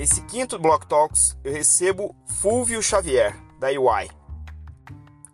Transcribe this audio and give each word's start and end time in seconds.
Nesse 0.00 0.22
quinto 0.22 0.58
Block 0.58 0.86
Talks, 0.86 1.36
eu 1.44 1.52
recebo 1.52 2.16
Fulvio 2.24 2.82
Xavier, 2.82 3.36
da 3.58 3.68
UI. 3.68 4.10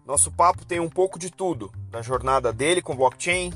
Nosso 0.05 0.29
papo 0.33 0.65
tem 0.65 0.81
um 0.81 0.89
pouco 0.89 1.21
de 1.21 1.31
tudo, 1.31 1.71
da 1.89 2.03
jornada 2.03 2.53
dele 2.53 2.83
com 2.83 2.97
blockchain, 2.97 3.53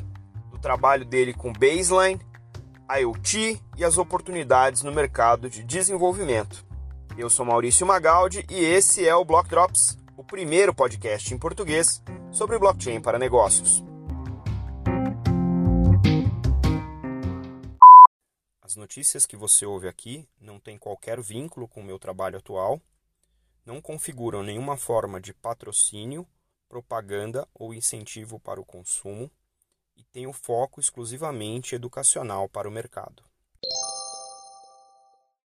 do 0.53 0.59
trabalho 0.61 1.05
dele 1.05 1.35
com 1.35 1.53
baseline, 1.53 2.21
IoT 2.89 3.61
e 3.77 3.85
as 3.85 3.99
oportunidades 3.99 4.85
no 4.85 4.93
mercado 4.93 5.51
de 5.51 5.65
desenvolvimento. 5.65 6.65
Eu 7.19 7.29
sou 7.29 7.45
Maurício 7.45 7.85
Magaldi 7.85 8.47
e 8.49 8.65
esse 8.65 9.05
é 9.05 9.13
o 9.13 9.25
Block 9.25 9.49
Drops, 9.49 9.99
o 10.17 10.23
primeiro 10.23 10.73
podcast 10.73 11.35
em 11.35 11.39
português 11.39 12.01
sobre 12.31 12.57
blockchain 12.57 13.01
para 13.01 13.19
negócios. 13.19 13.90
As 18.71 18.77
notícias 18.77 19.27
que 19.27 19.35
você 19.35 19.67
ouve 19.67 19.89
aqui 19.89 20.29
não 20.41 20.61
têm 20.61 20.79
qualquer 20.79 21.21
vínculo 21.21 21.67
com 21.67 21.81
o 21.81 21.85
meu 21.85 21.99
trabalho 21.99 22.39
atual, 22.39 22.81
não 23.67 23.81
configuram 23.81 24.45
nenhuma 24.45 24.77
forma 24.77 25.21
de 25.21 25.35
patrocínio, 25.35 26.25
propaganda 26.69 27.49
ou 27.53 27.75
incentivo 27.75 28.39
para 28.39 28.61
o 28.61 28.65
consumo 28.65 29.29
e 29.97 30.05
têm 30.05 30.29
o 30.29 30.33
foco 30.33 30.79
exclusivamente 30.79 31.75
educacional 31.75 32.49
para 32.49 32.69
o 32.69 32.71
mercado. 32.71 33.25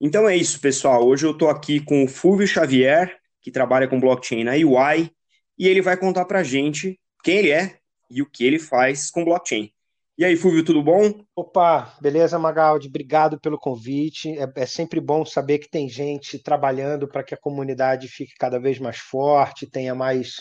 Então 0.01 0.29
é 0.29 0.37
isso, 0.37 0.59
pessoal. 0.59 1.07
Hoje 1.07 1.25
eu 1.25 1.31
estou 1.31 1.49
aqui 1.49 1.79
com 1.79 2.03
o 2.03 2.09
Fulvio 2.09 2.49
Xavier, 2.49 3.17
que 3.41 3.53
trabalha 3.53 3.87
com 3.87 4.01
blockchain 4.01 4.43
na 4.43 4.55
UI, 4.55 5.15
e 5.57 5.69
ele 5.69 5.81
vai 5.81 5.97
contar 5.97 6.25
para 6.25 6.43
gente 6.43 7.01
quem 7.23 7.37
ele 7.37 7.53
é 7.53 7.79
e 8.11 8.21
o 8.21 8.27
que 8.29 8.45
ele 8.45 8.59
faz 8.59 9.09
com 9.09 9.25
blockchain. 9.25 9.73
E 10.17 10.25
aí, 10.25 10.37
Fulvio, 10.37 10.65
tudo 10.65 10.81
bom? 10.81 11.13
Opa, 11.35 11.93
beleza, 12.01 12.39
Magaldi? 12.39 12.87
Obrigado 12.87 13.41
pelo 13.41 13.59
convite. 13.59 14.39
É, 14.39 14.49
é 14.55 14.65
sempre 14.65 15.01
bom 15.01 15.27
saber 15.27 15.59
que 15.59 15.69
tem 15.69 15.89
gente 15.89 16.39
trabalhando 16.39 17.09
para 17.09 17.25
que 17.25 17.35
a 17.35 17.37
comunidade 17.37 18.07
fique 18.07 18.33
cada 18.39 18.61
vez 18.61 18.79
mais 18.79 18.99
forte, 18.99 19.69
tenha 19.69 19.93
mais, 19.93 20.37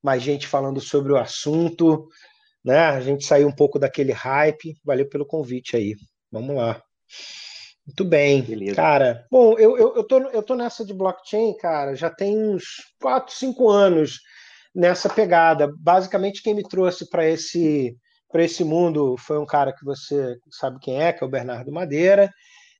mais 0.00 0.22
gente 0.22 0.46
falando 0.46 0.80
sobre 0.80 1.12
o 1.12 1.16
assunto. 1.16 2.06
Né? 2.64 2.78
A 2.78 3.00
gente 3.00 3.24
saiu 3.26 3.48
um 3.48 3.52
pouco 3.52 3.80
daquele 3.80 4.12
hype. 4.12 4.76
Valeu 4.84 5.08
pelo 5.08 5.26
convite 5.26 5.76
aí. 5.76 5.96
Vamos 6.30 6.54
lá. 6.54 6.80
Muito 7.84 8.04
bem. 8.04 8.42
Beleza. 8.42 8.76
Cara, 8.76 9.26
bom, 9.28 9.58
eu, 9.58 9.76
eu, 9.76 9.96
eu, 9.96 10.04
tô, 10.04 10.18
eu 10.28 10.42
tô 10.42 10.54
nessa 10.54 10.84
de 10.84 10.94
blockchain, 10.94 11.56
cara, 11.56 11.96
já 11.96 12.10
tem 12.10 12.38
uns 12.38 12.76
4, 13.00 13.34
5 13.34 13.68
anos 13.68 14.20
nessa 14.72 15.08
pegada. 15.08 15.68
Basicamente, 15.80 16.40
quem 16.40 16.54
me 16.54 16.62
trouxe 16.62 17.10
para 17.10 17.28
esse 17.28 17.96
para 18.30 18.44
esse 18.44 18.64
mundo 18.64 19.16
foi 19.18 19.38
um 19.38 19.46
cara 19.46 19.72
que 19.72 19.84
você 19.84 20.36
sabe 20.50 20.78
quem 20.80 21.00
é, 21.00 21.12
que 21.12 21.22
é 21.22 21.26
o 21.26 21.30
Bernardo 21.30 21.72
Madeira. 21.72 22.30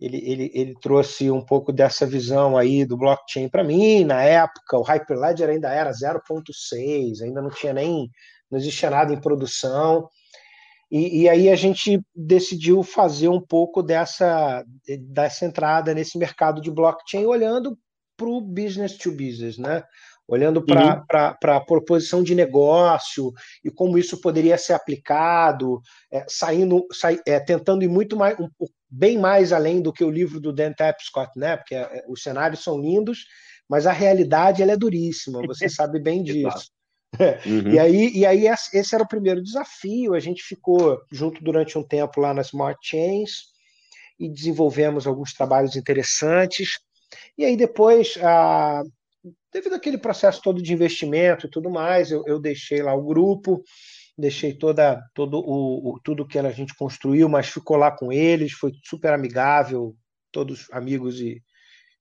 Ele, 0.00 0.18
ele, 0.18 0.50
ele 0.54 0.74
trouxe 0.80 1.30
um 1.30 1.44
pouco 1.44 1.72
dessa 1.72 2.06
visão 2.06 2.56
aí 2.56 2.84
do 2.84 2.96
blockchain 2.96 3.48
para 3.48 3.64
mim. 3.64 4.04
Na 4.04 4.22
época, 4.22 4.78
o 4.78 4.82
Hyperledger 4.82 5.48
ainda 5.48 5.72
era 5.72 5.90
0.6, 5.90 7.22
ainda 7.22 7.40
não 7.40 7.50
tinha 7.50 7.72
nem, 7.72 8.10
não 8.50 8.58
existia 8.58 8.90
nada 8.90 9.12
em 9.12 9.20
produção. 9.20 10.08
E, 10.90 11.22
e, 11.22 11.28
aí 11.28 11.48
a 11.48 11.56
gente 11.56 12.00
decidiu 12.14 12.82
fazer 12.82 13.28
um 13.28 13.40
pouco 13.40 13.82
dessa, 13.82 14.64
dessa 15.08 15.44
entrada 15.44 15.92
nesse 15.92 16.16
mercado 16.16 16.60
de 16.60 16.70
blockchain, 16.70 17.24
olhando 17.24 17.76
para 18.16 18.28
o 18.28 18.40
business 18.40 18.96
to 18.96 19.10
business, 19.10 19.58
né? 19.58 19.82
Olhando 20.28 20.64
para 20.64 21.04
uhum. 21.42 21.50
a 21.52 21.60
proposição 21.60 22.22
de 22.22 22.34
negócio 22.34 23.32
e 23.64 23.70
como 23.70 23.96
isso 23.96 24.20
poderia 24.20 24.58
ser 24.58 24.72
aplicado, 24.72 25.80
é, 26.12 26.24
saindo, 26.28 26.86
sai, 26.92 27.20
é, 27.26 27.38
tentando 27.38 27.84
ir 27.84 27.88
muito 27.88 28.16
mais, 28.16 28.38
um, 28.38 28.48
bem 28.90 29.18
mais 29.18 29.52
além 29.52 29.80
do 29.80 29.92
que 29.92 30.04
o 30.04 30.10
livro 30.10 30.40
do 30.40 30.52
Dan 30.52 30.72
Tapscott, 30.72 31.30
né? 31.36 31.56
Porque 31.56 31.74
é, 31.74 32.04
os 32.08 32.22
cenários 32.22 32.62
são 32.62 32.80
lindos, 32.80 33.24
mas 33.68 33.86
a 33.86 33.92
realidade 33.92 34.62
ela 34.62 34.72
é 34.72 34.76
duríssima, 34.76 35.42
você 35.46 35.68
sabe 35.70 36.00
bem 36.00 36.22
disso. 36.22 36.70
Uhum. 37.46 37.70
E 37.70 37.78
aí, 37.78 38.10
e 38.14 38.26
aí 38.26 38.46
esse 38.46 38.94
era 38.94 39.02
o 39.02 39.08
primeiro 39.08 39.42
desafio. 39.42 40.12
A 40.12 40.20
gente 40.20 40.42
ficou 40.42 41.00
junto 41.10 41.42
durante 41.42 41.78
um 41.78 41.82
tempo 41.82 42.20
lá 42.20 42.34
na 42.34 42.42
Smart 42.42 42.78
Chains 42.82 43.44
e 44.20 44.28
desenvolvemos 44.28 45.06
alguns 45.06 45.32
trabalhos 45.32 45.76
interessantes. 45.76 46.78
E 47.38 47.44
aí 47.44 47.56
depois 47.56 48.18
a, 48.22 48.82
devido 49.56 49.74
àquele 49.74 49.96
processo 49.96 50.42
todo 50.42 50.62
de 50.62 50.72
investimento 50.74 51.46
e 51.46 51.50
tudo 51.50 51.70
mais, 51.70 52.10
eu, 52.10 52.22
eu 52.26 52.38
deixei 52.38 52.82
lá 52.82 52.94
o 52.94 53.02
grupo, 53.02 53.62
deixei 54.16 54.52
toda 54.52 55.02
todo 55.14 55.38
o, 55.38 55.94
o, 55.94 56.00
tudo 56.00 56.26
que 56.26 56.38
a 56.38 56.50
gente 56.50 56.74
construiu, 56.74 57.26
mas 57.26 57.48
ficou 57.48 57.78
lá 57.78 57.90
com 57.90 58.12
eles, 58.12 58.52
foi 58.52 58.72
super 58.84 59.14
amigável, 59.14 59.96
todos 60.30 60.68
amigos 60.70 61.20
e, 61.20 61.42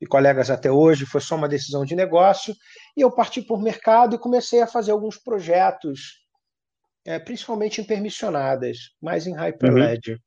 e 0.01 0.05
colegas 0.05 0.49
até 0.49 0.69
hoje, 0.69 1.05
foi 1.05 1.21
só 1.21 1.35
uma 1.35 1.47
decisão 1.47 1.85
de 1.85 1.95
negócio, 1.95 2.53
e 2.95 2.99
eu 2.99 3.09
parti 3.09 3.41
por 3.41 3.61
mercado 3.61 4.15
e 4.15 4.19
comecei 4.19 4.61
a 4.61 4.67
fazer 4.67 4.91
alguns 4.91 5.17
projetos, 5.17 6.25
é, 7.05 7.17
principalmente 7.19 7.79
em 7.79 7.85
permissionadas, 7.85 8.77
mais 9.01 9.27
em 9.27 9.33
Hyperledger. 9.33 10.15
Uhum. 10.15 10.21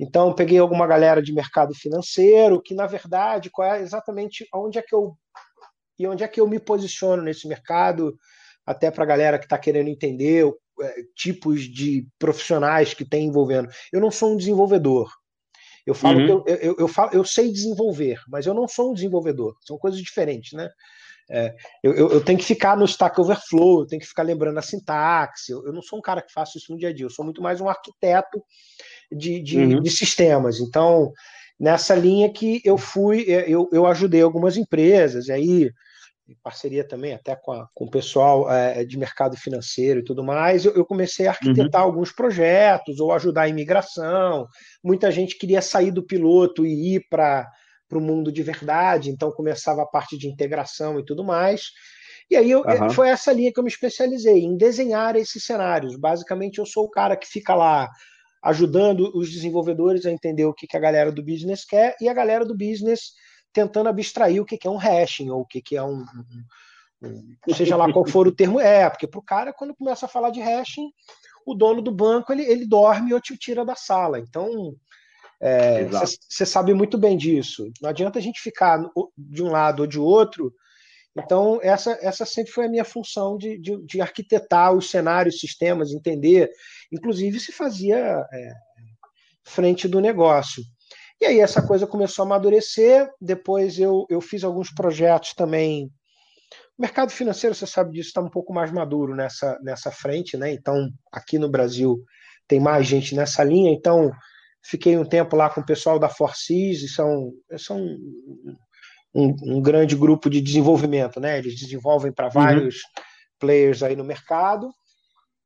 Então, 0.00 0.34
peguei 0.34 0.58
alguma 0.58 0.86
galera 0.86 1.22
de 1.22 1.32
mercado 1.32 1.74
financeiro, 1.74 2.62
que 2.62 2.74
na 2.74 2.86
verdade, 2.86 3.50
qual 3.50 3.74
é 3.74 3.82
exatamente 3.82 4.48
onde 4.52 4.78
é 4.78 4.82
que 4.82 4.94
eu 4.94 5.14
e 5.98 6.06
onde 6.06 6.24
é 6.24 6.28
que 6.28 6.40
eu 6.40 6.46
me 6.46 6.58
posiciono 6.58 7.22
nesse 7.22 7.46
mercado, 7.46 8.16
até 8.66 8.90
para 8.90 9.04
a 9.04 9.06
galera 9.06 9.38
que 9.38 9.44
está 9.44 9.58
querendo 9.58 9.88
entender 9.88 10.46
é, 10.80 10.94
tipos 11.14 11.62
de 11.62 12.06
profissionais 12.18 12.94
que 12.94 13.04
tem 13.04 13.26
envolvendo. 13.26 13.68
Eu 13.92 14.00
não 14.00 14.10
sou 14.10 14.32
um 14.32 14.36
desenvolvedor. 14.36 15.10
Eu 15.86 15.94
falo 15.94 16.18
uhum. 16.18 16.42
que 16.42 16.50
eu, 16.50 16.56
eu, 16.56 16.76
eu, 16.78 16.88
falo, 16.88 17.10
eu 17.12 17.24
sei 17.24 17.52
desenvolver, 17.52 18.18
mas 18.26 18.46
eu 18.46 18.54
não 18.54 18.66
sou 18.66 18.90
um 18.90 18.94
desenvolvedor. 18.94 19.54
São 19.60 19.76
coisas 19.76 20.00
diferentes, 20.00 20.52
né? 20.52 20.68
É, 21.30 21.54
eu, 21.82 21.94
eu, 21.94 22.22
tenho 22.22 22.38
que 22.38 22.44
ficar 22.44 22.76
no 22.76 22.84
Stack 22.84 23.18
Overflow, 23.18 23.80
eu 23.80 23.86
tenho 23.86 24.00
que 24.00 24.08
ficar 24.08 24.22
lembrando 24.22 24.58
a 24.58 24.62
sintaxe. 24.62 25.52
Eu, 25.52 25.64
eu, 25.66 25.72
não 25.72 25.80
sou 25.80 25.98
um 25.98 26.02
cara 26.02 26.20
que 26.20 26.32
faça 26.32 26.58
isso 26.58 26.72
no 26.72 26.78
dia 26.78 26.90
a 26.90 26.92
dia, 26.92 27.06
eu 27.06 27.10
sou 27.10 27.24
muito 27.24 27.40
mais 27.40 27.60
um 27.60 27.68
arquiteto 27.68 28.42
de, 29.10 29.40
de, 29.40 29.58
uhum. 29.58 29.82
de 29.82 29.90
sistemas. 29.90 30.60
Então, 30.60 31.12
nessa 31.58 31.94
linha 31.94 32.32
que 32.32 32.60
eu 32.64 32.76
fui, 32.76 33.24
é, 33.30 33.48
eu, 33.48 33.68
eu 33.72 33.86
ajudei 33.86 34.22
algumas 34.22 34.56
empresas, 34.56 35.28
e 35.28 35.32
aí, 35.32 35.70
em 36.28 36.36
parceria 36.42 36.86
também 36.86 37.12
até 37.12 37.36
com, 37.36 37.52
a, 37.52 37.68
com 37.74 37.84
o 37.84 37.90
pessoal 37.90 38.50
é, 38.50 38.84
de 38.84 38.98
mercado 38.98 39.36
financeiro 39.36 40.00
e 40.00 40.04
tudo 40.04 40.24
mais, 40.24 40.64
eu, 40.64 40.74
eu 40.74 40.84
comecei 40.84 41.26
a 41.26 41.30
arquitetar 41.30 41.82
uhum. 41.82 41.88
alguns 41.88 42.12
projetos 42.12 42.98
ou 42.98 43.12
ajudar 43.12 43.42
a 43.42 43.48
imigração. 43.48 44.46
Muita 44.82 45.10
gente 45.10 45.38
queria 45.38 45.60
sair 45.60 45.90
do 45.90 46.04
piloto 46.04 46.64
e 46.64 46.96
ir 46.96 47.06
para 47.10 47.46
o 47.92 48.00
mundo 48.00 48.32
de 48.32 48.42
verdade, 48.42 49.10
então 49.10 49.30
começava 49.30 49.82
a 49.82 49.86
parte 49.86 50.16
de 50.16 50.28
integração 50.28 50.98
e 50.98 51.04
tudo 51.04 51.22
mais. 51.22 51.64
E 52.30 52.36
aí 52.36 52.50
eu, 52.50 52.62
uhum. 52.62 52.90
foi 52.90 53.08
essa 53.08 53.32
linha 53.32 53.52
que 53.52 53.60
eu 53.60 53.64
me 53.64 53.70
especializei, 53.70 54.40
em 54.40 54.56
desenhar 54.56 55.14
esses 55.14 55.44
cenários. 55.44 55.94
Basicamente, 55.94 56.58
eu 56.58 56.66
sou 56.66 56.84
o 56.84 56.90
cara 56.90 57.16
que 57.16 57.26
fica 57.26 57.54
lá 57.54 57.88
ajudando 58.44 59.10
os 59.16 59.30
desenvolvedores 59.30 60.04
a 60.04 60.10
entender 60.10 60.44
o 60.44 60.52
que, 60.52 60.66
que 60.66 60.76
a 60.76 60.80
galera 60.80 61.10
do 61.10 61.24
business 61.24 61.64
quer 61.64 61.96
e 62.00 62.08
a 62.08 62.14
galera 62.14 62.44
do 62.44 62.54
business 62.54 63.12
tentando 63.52 63.88
abstrair 63.88 64.40
o 64.40 64.44
que, 64.44 64.58
que 64.58 64.68
é 64.68 64.70
um 64.70 64.76
hashing 64.76 65.30
ou 65.30 65.40
o 65.40 65.46
que, 65.46 65.62
que 65.62 65.76
é 65.76 65.82
um, 65.82 66.04
um, 67.02 67.36
um 67.48 67.54
seja 67.54 67.74
lá 67.74 67.90
qual 67.90 68.06
for 68.06 68.28
o 68.28 68.34
termo 68.34 68.60
é, 68.60 68.90
porque 68.90 69.06
para 69.06 69.18
o 69.18 69.24
cara, 69.24 69.52
quando 69.52 69.74
começa 69.74 70.04
a 70.04 70.08
falar 70.08 70.28
de 70.28 70.40
hashing, 70.40 70.90
o 71.46 71.54
dono 71.54 71.80
do 71.80 71.90
banco 71.90 72.32
ele, 72.32 72.42
ele 72.42 72.66
dorme 72.66 73.14
ou 73.14 73.20
te 73.20 73.36
tira 73.38 73.64
da 73.64 73.74
sala. 73.74 74.18
Então, 74.18 74.74
você 75.40 76.42
é, 76.42 76.46
sabe 76.46 76.74
muito 76.74 76.98
bem 76.98 77.16
disso. 77.16 77.70
Não 77.80 77.90
adianta 77.90 78.18
a 78.18 78.22
gente 78.22 78.40
ficar 78.40 78.78
de 79.16 79.42
um 79.42 79.50
lado 79.50 79.80
ou 79.80 79.86
de 79.86 79.98
outro. 79.98 80.52
Então, 81.16 81.60
essa, 81.62 81.96
essa 82.02 82.24
sempre 82.24 82.50
foi 82.50 82.66
a 82.66 82.68
minha 82.68 82.84
função 82.84 83.36
de, 83.36 83.56
de, 83.58 83.80
de 83.84 84.00
arquitetar 84.00 84.72
os 84.72 84.90
cenários, 84.90 85.38
sistemas, 85.38 85.92
entender 85.92 86.50
inclusive 86.90 87.40
se 87.40 87.52
fazia 87.52 88.26
é, 88.32 88.52
frente 89.44 89.86
do 89.88 90.00
negócio. 90.00 90.62
E 91.20 91.26
aí 91.26 91.40
essa 91.40 91.62
coisa 91.62 91.86
começou 91.86 92.22
a 92.22 92.26
amadurecer, 92.26 93.08
depois 93.20 93.78
eu, 93.78 94.06
eu 94.08 94.20
fiz 94.20 94.44
alguns 94.44 94.72
projetos 94.72 95.32
também. 95.34 95.86
O 96.76 96.82
mercado 96.82 97.10
financeiro, 97.10 97.54
você 97.54 97.66
sabe 97.66 97.92
disso, 97.92 98.08
está 98.08 98.20
um 98.20 98.30
pouco 98.30 98.52
mais 98.52 98.72
maduro 98.72 99.14
nessa, 99.14 99.58
nessa 99.62 99.90
frente, 99.90 100.36
né? 100.36 100.52
Então, 100.52 100.90
aqui 101.12 101.38
no 101.38 101.48
Brasil 101.48 102.02
tem 102.48 102.60
mais 102.60 102.86
gente 102.86 103.14
nessa 103.14 103.44
linha, 103.44 103.72
então 103.72 104.10
fiquei 104.62 104.98
um 104.98 105.04
tempo 105.04 105.36
lá 105.36 105.48
com 105.48 105.60
o 105.60 105.66
pessoal 105.66 105.98
da 105.98 106.08
Forcis, 106.08 106.94
são, 106.94 107.32
são 107.56 107.96
um, 109.14 109.34
um, 109.42 109.62
grande 109.62 109.94
grupo 109.94 110.28
de 110.28 110.40
desenvolvimento, 110.40 111.20
né? 111.20 111.38
Eles 111.38 111.58
desenvolvem 111.58 112.12
para 112.12 112.26
uhum. 112.26 112.32
vários 112.32 112.76
uhum. 112.76 113.02
players 113.38 113.82
aí 113.82 113.94
no 113.94 114.04
mercado. 114.04 114.70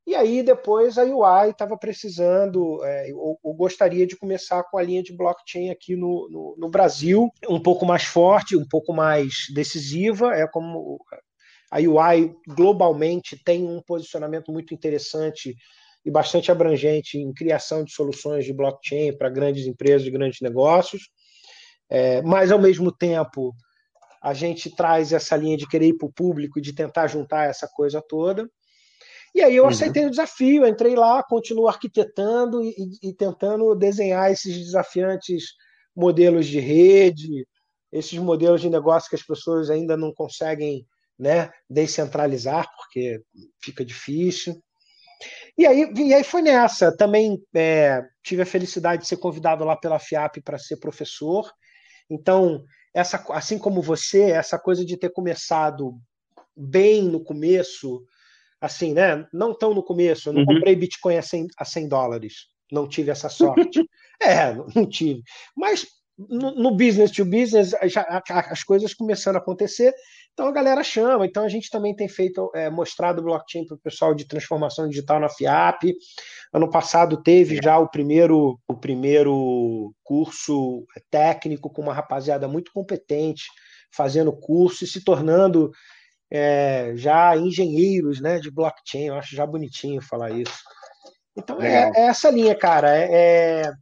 E 0.07 0.15
aí 0.15 0.43
depois 0.43 0.97
a 0.97 1.05
UI 1.05 1.51
estava 1.51 1.77
precisando, 1.77 2.83
é, 2.83 3.11
ou, 3.15 3.39
ou, 3.43 3.55
gostaria 3.55 4.07
de 4.07 4.17
começar 4.17 4.63
com 4.65 4.79
a 4.79 4.83
linha 4.83 5.03
de 5.03 5.15
blockchain 5.15 5.69
aqui 5.69 5.95
no, 5.95 6.27
no, 6.31 6.57
no, 6.59 6.71
Brasil, 6.71 7.31
um 7.47 7.61
pouco 7.61 7.85
mais 7.85 8.05
forte, 8.05 8.57
um 8.57 8.67
pouco 8.67 8.95
mais 8.95 9.45
decisiva. 9.55 10.35
É 10.35 10.47
como 10.47 10.99
a 11.71 11.77
UI 11.77 12.35
globalmente 12.49 13.37
tem 13.45 13.69
um 13.69 13.83
posicionamento 13.83 14.51
muito 14.51 14.73
interessante 14.73 15.55
e 16.07 16.11
bastante 16.11 16.51
abrangente 16.51 17.19
em 17.19 17.31
criação 17.35 17.85
de 17.85 17.93
soluções 17.93 18.47
de 18.47 18.55
blockchain 18.55 19.15
para 19.15 19.29
grandes 19.29 19.67
empresas 19.67 20.07
e 20.07 20.11
grandes 20.11 20.41
negócios. 20.41 21.03
É, 21.91 22.23
mas, 22.23 22.53
ao 22.53 22.59
mesmo 22.59 22.93
tempo, 22.93 23.55
a 24.23 24.35
gente 24.35 24.75
traz 24.75 25.13
essa 25.13 25.37
linha 25.37 25.57
de 25.57 25.69
querer 25.69 25.89
ir 25.89 25.95
para 25.95 26.07
o 26.07 26.13
público, 26.13 26.61
de 26.61 26.73
tentar 26.73 27.07
juntar 27.07 27.45
essa 27.45 27.69
coisa 27.69 28.03
toda. 28.07 28.49
E 29.35 29.43
aí 29.43 29.57
eu 29.57 29.65
uhum. 29.65 29.69
aceitei 29.69 30.07
o 30.07 30.11
desafio, 30.11 30.67
entrei 30.67 30.97
lá, 30.97 31.23
continuo 31.23 31.69
arquitetando 31.69 32.63
e, 32.63 32.75
e, 33.03 33.13
tentando 33.13 33.75
desenhar 33.75 34.31
esses 34.33 34.57
desafiantes 34.57 35.45
modelos 35.95 36.47
de 36.47 36.59
rede, 36.61 37.47
esses 37.93 38.19
modelos 38.19 38.61
de 38.61 38.71
negócio 38.71 39.09
que 39.09 39.17
as 39.17 39.23
pessoas 39.23 39.71
ainda 39.71 39.97
não 39.97 40.13
conseguem 40.13 40.87
né, 41.19 41.51
descentralizar, 41.69 42.69
porque 42.77 43.21
fica 43.61 43.85
difícil. 43.85 44.63
E 45.57 45.67
aí, 45.67 45.93
e 45.97 46.15
aí 46.15 46.23
foi 46.23 46.43
nessa. 46.43 46.97
Também 46.97 47.43
é, 47.55 48.03
tive 48.23 48.43
a 48.43 48.47
felicidade 48.47 49.03
de 49.03 49.09
ser 49.09 49.17
convidado 49.17 49.65
lá 49.65 49.77
pela 49.77 49.99
FIAP 49.99 50.41
para 50.43 50.59
ser 50.59 50.77
professor. 50.77 51.51
Então, 52.11 52.65
essa, 52.95 53.25
assim 53.31 53.59
como 53.59 53.83
você, 53.83 54.31
essa 54.31 54.59
coisa 54.59 54.85
de 54.85 54.97
ter 54.97 55.11
começado 55.11 55.95
bem 56.57 57.03
no 57.03 57.23
começo, 57.23 58.03
assim, 58.61 58.93
né? 58.93 59.27
Não 59.33 59.55
tão 59.55 59.75
no 59.75 59.83
começo, 59.83 60.29
eu 60.29 60.33
não 60.33 60.41
uhum. 60.41 60.47
comprei 60.47 60.75
Bitcoin 60.75 61.17
a 61.17 61.23
100, 61.23 61.47
a 61.57 61.65
100 61.65 61.89
dólares, 61.89 62.35
não 62.73 62.89
tive 62.89 63.11
essa 63.11 63.29
sorte. 63.29 63.89
é, 64.21 64.55
não 64.75 64.87
tive. 64.89 65.23
Mas 65.57 65.87
no, 66.19 66.51
no, 66.51 66.75
business 66.75 67.13
to 67.13 67.25
business, 67.25 67.73
já, 67.85 68.23
as 68.29 68.65
coisas 68.65 68.93
começando 68.93 69.37
a 69.37 69.39
acontecer, 69.39 69.95
então 70.39 70.47
a 70.47 70.53
galera 70.53 70.85
chama. 70.85 71.27
Então 71.27 71.43
a 71.43 71.49
gente 71.49 71.69
também 71.69 71.97
tem 71.97 72.09
feito, 72.09 72.49
é, 72.55 72.71
mostrado 72.71 73.21
blockchain 73.21 73.67
para 73.67 73.75
o 73.75 73.81
pessoal 73.81 74.15
de 74.15 74.25
transformação 74.25 74.89
digital 74.89 75.19
na 75.19 75.29
FIAP. 75.29 75.97
Ano 76.53 76.71
passado 76.71 77.21
teve 77.21 77.59
já 77.61 77.77
o 77.77 77.89
primeiro, 77.89 78.57
o 78.69 78.75
primeiro 78.77 79.93
curso 80.05 80.87
técnico 81.11 81.69
com 81.69 81.83
uma 81.83 81.93
rapaziada 81.93 82.47
muito 82.47 82.71
competente, 82.73 83.47
fazendo 83.93 84.33
curso 84.33 84.85
e 84.85 84.87
se 84.87 85.03
tornando 85.03 85.73
é, 86.31 86.93
já 86.95 87.37
engenheiros 87.37 88.21
né, 88.21 88.39
de 88.39 88.49
blockchain. 88.49 89.07
Eu 89.07 89.17
acho 89.17 89.35
já 89.35 89.45
bonitinho 89.45 90.01
falar 90.01 90.31
isso. 90.31 90.63
Então 91.37 91.61
é, 91.61 91.91
é, 91.97 92.01
essa 92.07 92.31
linha, 92.31 92.55
cara. 92.55 92.97
é, 92.97 93.63
é 93.63 93.73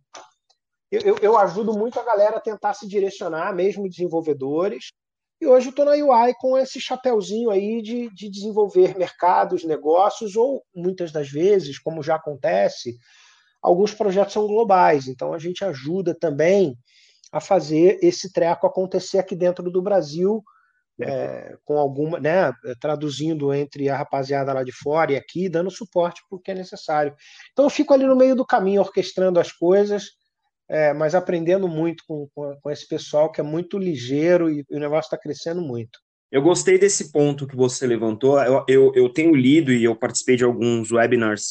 eu, 0.90 1.18
eu, 1.20 1.36
ajudo 1.36 1.76
muito 1.76 2.00
a 2.00 2.04
galera 2.04 2.38
a 2.38 2.40
tentar 2.40 2.72
se 2.72 2.88
direcionar, 2.88 3.54
mesmo 3.54 3.90
desenvolvedores. 3.90 4.92
E 5.40 5.46
hoje 5.46 5.66
eu 5.66 5.70
estou 5.70 5.84
na 5.84 5.92
UI 5.92 6.32
com 6.38 6.56
esse 6.56 6.80
chapéuzinho 6.80 7.50
aí 7.50 7.82
de, 7.82 8.08
de 8.10 8.30
desenvolver 8.30 8.96
mercados, 8.96 9.64
negócios, 9.64 10.34
ou 10.34 10.64
muitas 10.74 11.12
das 11.12 11.28
vezes, 11.28 11.78
como 11.78 12.02
já 12.02 12.14
acontece, 12.14 12.96
alguns 13.60 13.92
projetos 13.92 14.32
são 14.32 14.46
globais. 14.46 15.08
Então 15.08 15.34
a 15.34 15.38
gente 15.38 15.62
ajuda 15.64 16.14
também 16.18 16.76
a 17.30 17.40
fazer 17.40 17.98
esse 18.02 18.32
treco 18.32 18.66
acontecer 18.66 19.18
aqui 19.18 19.36
dentro 19.36 19.70
do 19.70 19.82
Brasil, 19.82 20.42
é, 20.98 21.54
com 21.66 21.78
alguma, 21.78 22.18
né, 22.18 22.50
traduzindo 22.80 23.52
entre 23.52 23.90
a 23.90 23.96
rapaziada 23.98 24.54
lá 24.54 24.62
de 24.62 24.72
fora 24.72 25.12
e 25.12 25.16
aqui, 25.16 25.50
dando 25.50 25.70
suporte 25.70 26.22
porque 26.30 26.52
é 26.52 26.54
necessário. 26.54 27.14
Então 27.52 27.66
eu 27.66 27.70
fico 27.70 27.92
ali 27.92 28.06
no 28.06 28.16
meio 28.16 28.34
do 28.34 28.46
caminho 28.46 28.80
orquestrando 28.80 29.38
as 29.38 29.52
coisas 29.52 30.12
é, 30.68 30.92
mas 30.92 31.14
aprendendo 31.14 31.68
muito 31.68 32.04
com, 32.06 32.28
com, 32.34 32.56
com, 32.60 32.70
esse 32.70 32.86
pessoal 32.88 33.30
que 33.30 33.40
é 33.40 33.44
muito 33.44 33.78
ligeiro 33.78 34.50
e, 34.50 34.64
e 34.68 34.76
o 34.76 34.80
negócio 34.80 35.06
está 35.06 35.18
crescendo 35.18 35.62
muito. 35.62 35.98
Eu 36.30 36.42
gostei 36.42 36.78
desse 36.78 37.12
ponto 37.12 37.46
que 37.46 37.56
você 37.56 37.86
levantou. 37.86 38.40
Eu, 38.42 38.64
eu, 38.68 38.92
eu 38.94 39.08
tenho 39.08 39.34
lido 39.34 39.72
e 39.72 39.84
eu 39.84 39.94
participei 39.94 40.36
de 40.36 40.44
alguns 40.44 40.90
webinars 40.90 41.50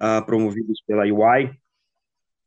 uh, 0.00 0.24
promovidos 0.26 0.82
pela 0.86 1.04
UI, 1.04 1.50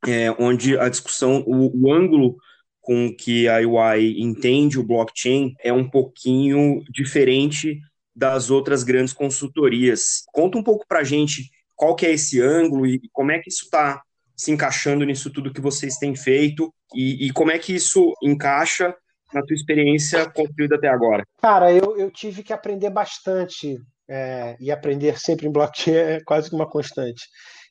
é, 0.05 0.31
onde 0.37 0.77
a 0.77 0.89
discussão, 0.89 1.43
o, 1.47 1.71
o 1.73 1.93
ângulo 1.93 2.35
com 2.81 3.15
que 3.15 3.47
a 3.47 3.59
UI 3.59 4.19
entende 4.19 4.79
o 4.79 4.83
blockchain 4.83 5.53
é 5.63 5.71
um 5.71 5.87
pouquinho 5.87 6.83
diferente 6.89 7.79
das 8.13 8.49
outras 8.49 8.83
grandes 8.83 9.13
consultorias. 9.13 10.23
Conta 10.33 10.57
um 10.57 10.63
pouco 10.63 10.85
para 10.87 10.99
a 10.99 11.03
gente 11.03 11.49
qual 11.75 11.95
que 11.95 12.05
é 12.05 12.11
esse 12.11 12.41
ângulo 12.41 12.85
e 12.85 12.99
como 13.13 13.31
é 13.31 13.39
que 13.39 13.49
isso 13.49 13.65
está 13.65 14.01
se 14.41 14.51
encaixando 14.51 15.05
nisso 15.05 15.31
tudo 15.31 15.53
que 15.53 15.61
vocês 15.61 15.97
têm 15.97 16.15
feito 16.15 16.73
e, 16.95 17.27
e 17.27 17.31
como 17.31 17.51
é 17.51 17.59
que 17.59 17.75
isso 17.75 18.11
encaixa 18.23 18.91
na 19.31 19.43
tua 19.43 19.53
experiência 19.53 20.27
construída 20.31 20.77
até 20.77 20.87
agora? 20.87 21.23
Cara, 21.39 21.71
eu, 21.71 21.95
eu 21.95 22.09
tive 22.09 22.41
que 22.41 22.51
aprender 22.51 22.89
bastante 22.89 23.77
é, 24.09 24.57
e 24.59 24.71
aprender 24.71 25.19
sempre 25.19 25.45
em 25.45 25.51
blockchain 25.51 25.93
é 26.17 26.19
quase 26.25 26.49
que 26.49 26.55
uma 26.55 26.67
constante. 26.67 27.23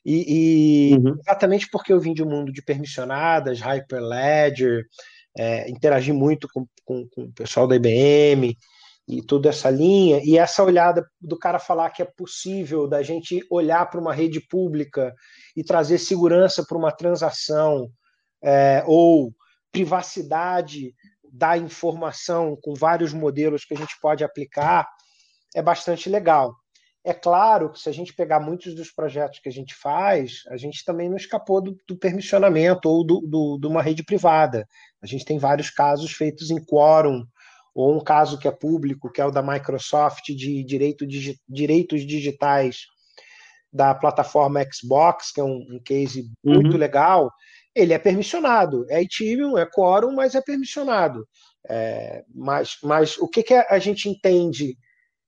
E, 0.05 0.93
e 0.93 0.95
uhum. 0.95 1.17
exatamente 1.19 1.67
porque 1.69 1.91
eu 1.91 1.99
vim 1.99 2.13
de 2.13 2.23
um 2.23 2.29
mundo 2.29 2.53
de 2.53 2.63
permissionadas, 2.63 3.59
Hyperledger, 3.59 4.85
é, 5.37 5.69
interagi 5.69 6.13
muito 6.13 6.47
com, 6.53 6.65
com, 6.85 7.05
com, 7.11 7.23
o 7.23 7.33
pessoal 7.33 7.67
da 7.67 7.75
IBM, 7.75 8.55
e 9.07 9.21
toda 9.21 9.49
essa 9.49 9.69
linha, 9.69 10.21
e 10.23 10.37
essa 10.37 10.63
olhada 10.63 11.05
do 11.19 11.37
cara 11.37 11.59
falar 11.59 11.89
que 11.89 12.01
é 12.01 12.05
possível 12.05 12.87
da 12.87 13.01
gente 13.01 13.45
olhar 13.49 13.89
para 13.89 13.99
uma 13.99 14.13
rede 14.13 14.39
pública 14.39 15.13
e 15.55 15.63
trazer 15.63 15.97
segurança 15.97 16.63
para 16.65 16.77
uma 16.77 16.91
transação, 16.91 17.89
é, 18.43 18.83
ou 18.85 19.33
privacidade 19.71 20.93
da 21.31 21.57
informação 21.57 22.57
com 22.61 22.73
vários 22.73 23.13
modelos 23.13 23.63
que 23.63 23.73
a 23.73 23.77
gente 23.77 23.95
pode 24.01 24.23
aplicar, 24.23 24.87
é 25.55 25.61
bastante 25.61 26.09
legal. 26.09 26.53
É 27.03 27.13
claro 27.13 27.71
que 27.71 27.79
se 27.79 27.89
a 27.89 27.91
gente 27.91 28.13
pegar 28.13 28.39
muitos 28.39 28.75
dos 28.75 28.91
projetos 28.91 29.39
que 29.39 29.49
a 29.49 29.51
gente 29.51 29.73
faz, 29.73 30.43
a 30.49 30.57
gente 30.57 30.85
também 30.85 31.09
não 31.09 31.17
escapou 31.17 31.59
do, 31.59 31.75
do 31.87 31.97
permissionamento 31.97 32.87
ou 32.87 33.03
do, 33.03 33.21
do, 33.21 33.57
de 33.59 33.67
uma 33.67 33.81
rede 33.81 34.03
privada. 34.03 34.67
A 35.01 35.07
gente 35.07 35.25
tem 35.25 35.39
vários 35.39 35.71
casos 35.71 36.11
feitos 36.11 36.51
em 36.51 36.63
quórum, 36.63 37.25
ou 37.73 37.95
um 37.95 38.03
caso 38.03 38.37
que 38.37 38.47
é 38.47 38.51
público, 38.51 39.11
que 39.11 39.21
é 39.21 39.25
o 39.25 39.31
da 39.31 39.41
Microsoft 39.41 40.25
de 40.25 40.63
direito, 40.63 41.07
digi, 41.07 41.39
direitos 41.47 42.05
digitais 42.05 42.85
da 43.71 43.95
plataforma 43.95 44.65
Xbox, 44.71 45.31
que 45.31 45.39
é 45.39 45.43
um, 45.43 45.65
um 45.69 45.79
case 45.83 46.29
uhum. 46.43 46.55
muito 46.55 46.77
legal, 46.77 47.31
ele 47.73 47.93
é 47.93 47.99
permissionado. 47.99 48.85
É 48.89 49.01
Ethereum, 49.01 49.57
é 49.57 49.65
Quorum, 49.65 50.13
mas 50.13 50.35
é 50.35 50.41
permissionado. 50.41 51.25
É, 51.69 52.23
mas, 52.33 52.77
mas 52.83 53.17
o 53.17 53.27
que, 53.27 53.43
que 53.43 53.53
a 53.53 53.79
gente 53.79 54.09
entende 54.09 54.77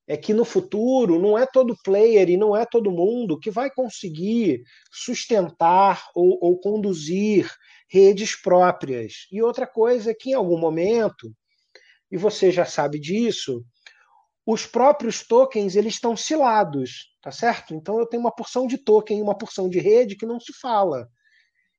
é 0.06 0.18
que 0.18 0.34
no 0.34 0.44
futuro 0.44 1.20
não 1.20 1.38
é 1.38 1.46
todo 1.46 1.78
player 1.84 2.30
e 2.30 2.36
não 2.36 2.56
é 2.56 2.66
todo 2.66 2.92
mundo 2.92 3.40
que 3.40 3.50
vai 3.50 3.72
conseguir 3.72 4.62
sustentar 4.92 6.10
ou, 6.14 6.38
ou 6.42 6.60
conduzir 6.60 7.50
redes 7.90 8.36
próprias. 8.36 9.28
E 9.32 9.42
outra 9.42 9.66
coisa 9.66 10.12
é 10.12 10.14
que 10.14 10.32
em 10.32 10.34
algum 10.34 10.58
momento 10.58 11.34
e 12.14 12.18
você 12.18 12.52
já 12.52 12.64
sabe 12.64 13.00
disso, 13.00 13.66
os 14.46 14.68
próprios 14.68 15.26
tokens 15.26 15.76
eles 15.76 15.96
estão 15.96 16.16
cilados, 16.16 17.08
tá 17.24 17.32
certo? 17.32 17.74
Então 17.74 17.98
eu 17.98 18.06
tenho 18.06 18.22
uma 18.22 18.32
porção 18.32 18.68
de 18.68 18.78
token, 18.78 19.20
uma 19.20 19.36
porção 19.36 19.68
de 19.68 19.80
rede 19.80 20.16
que 20.16 20.24
não 20.24 20.40
se 20.40 20.54
fala. 20.62 21.08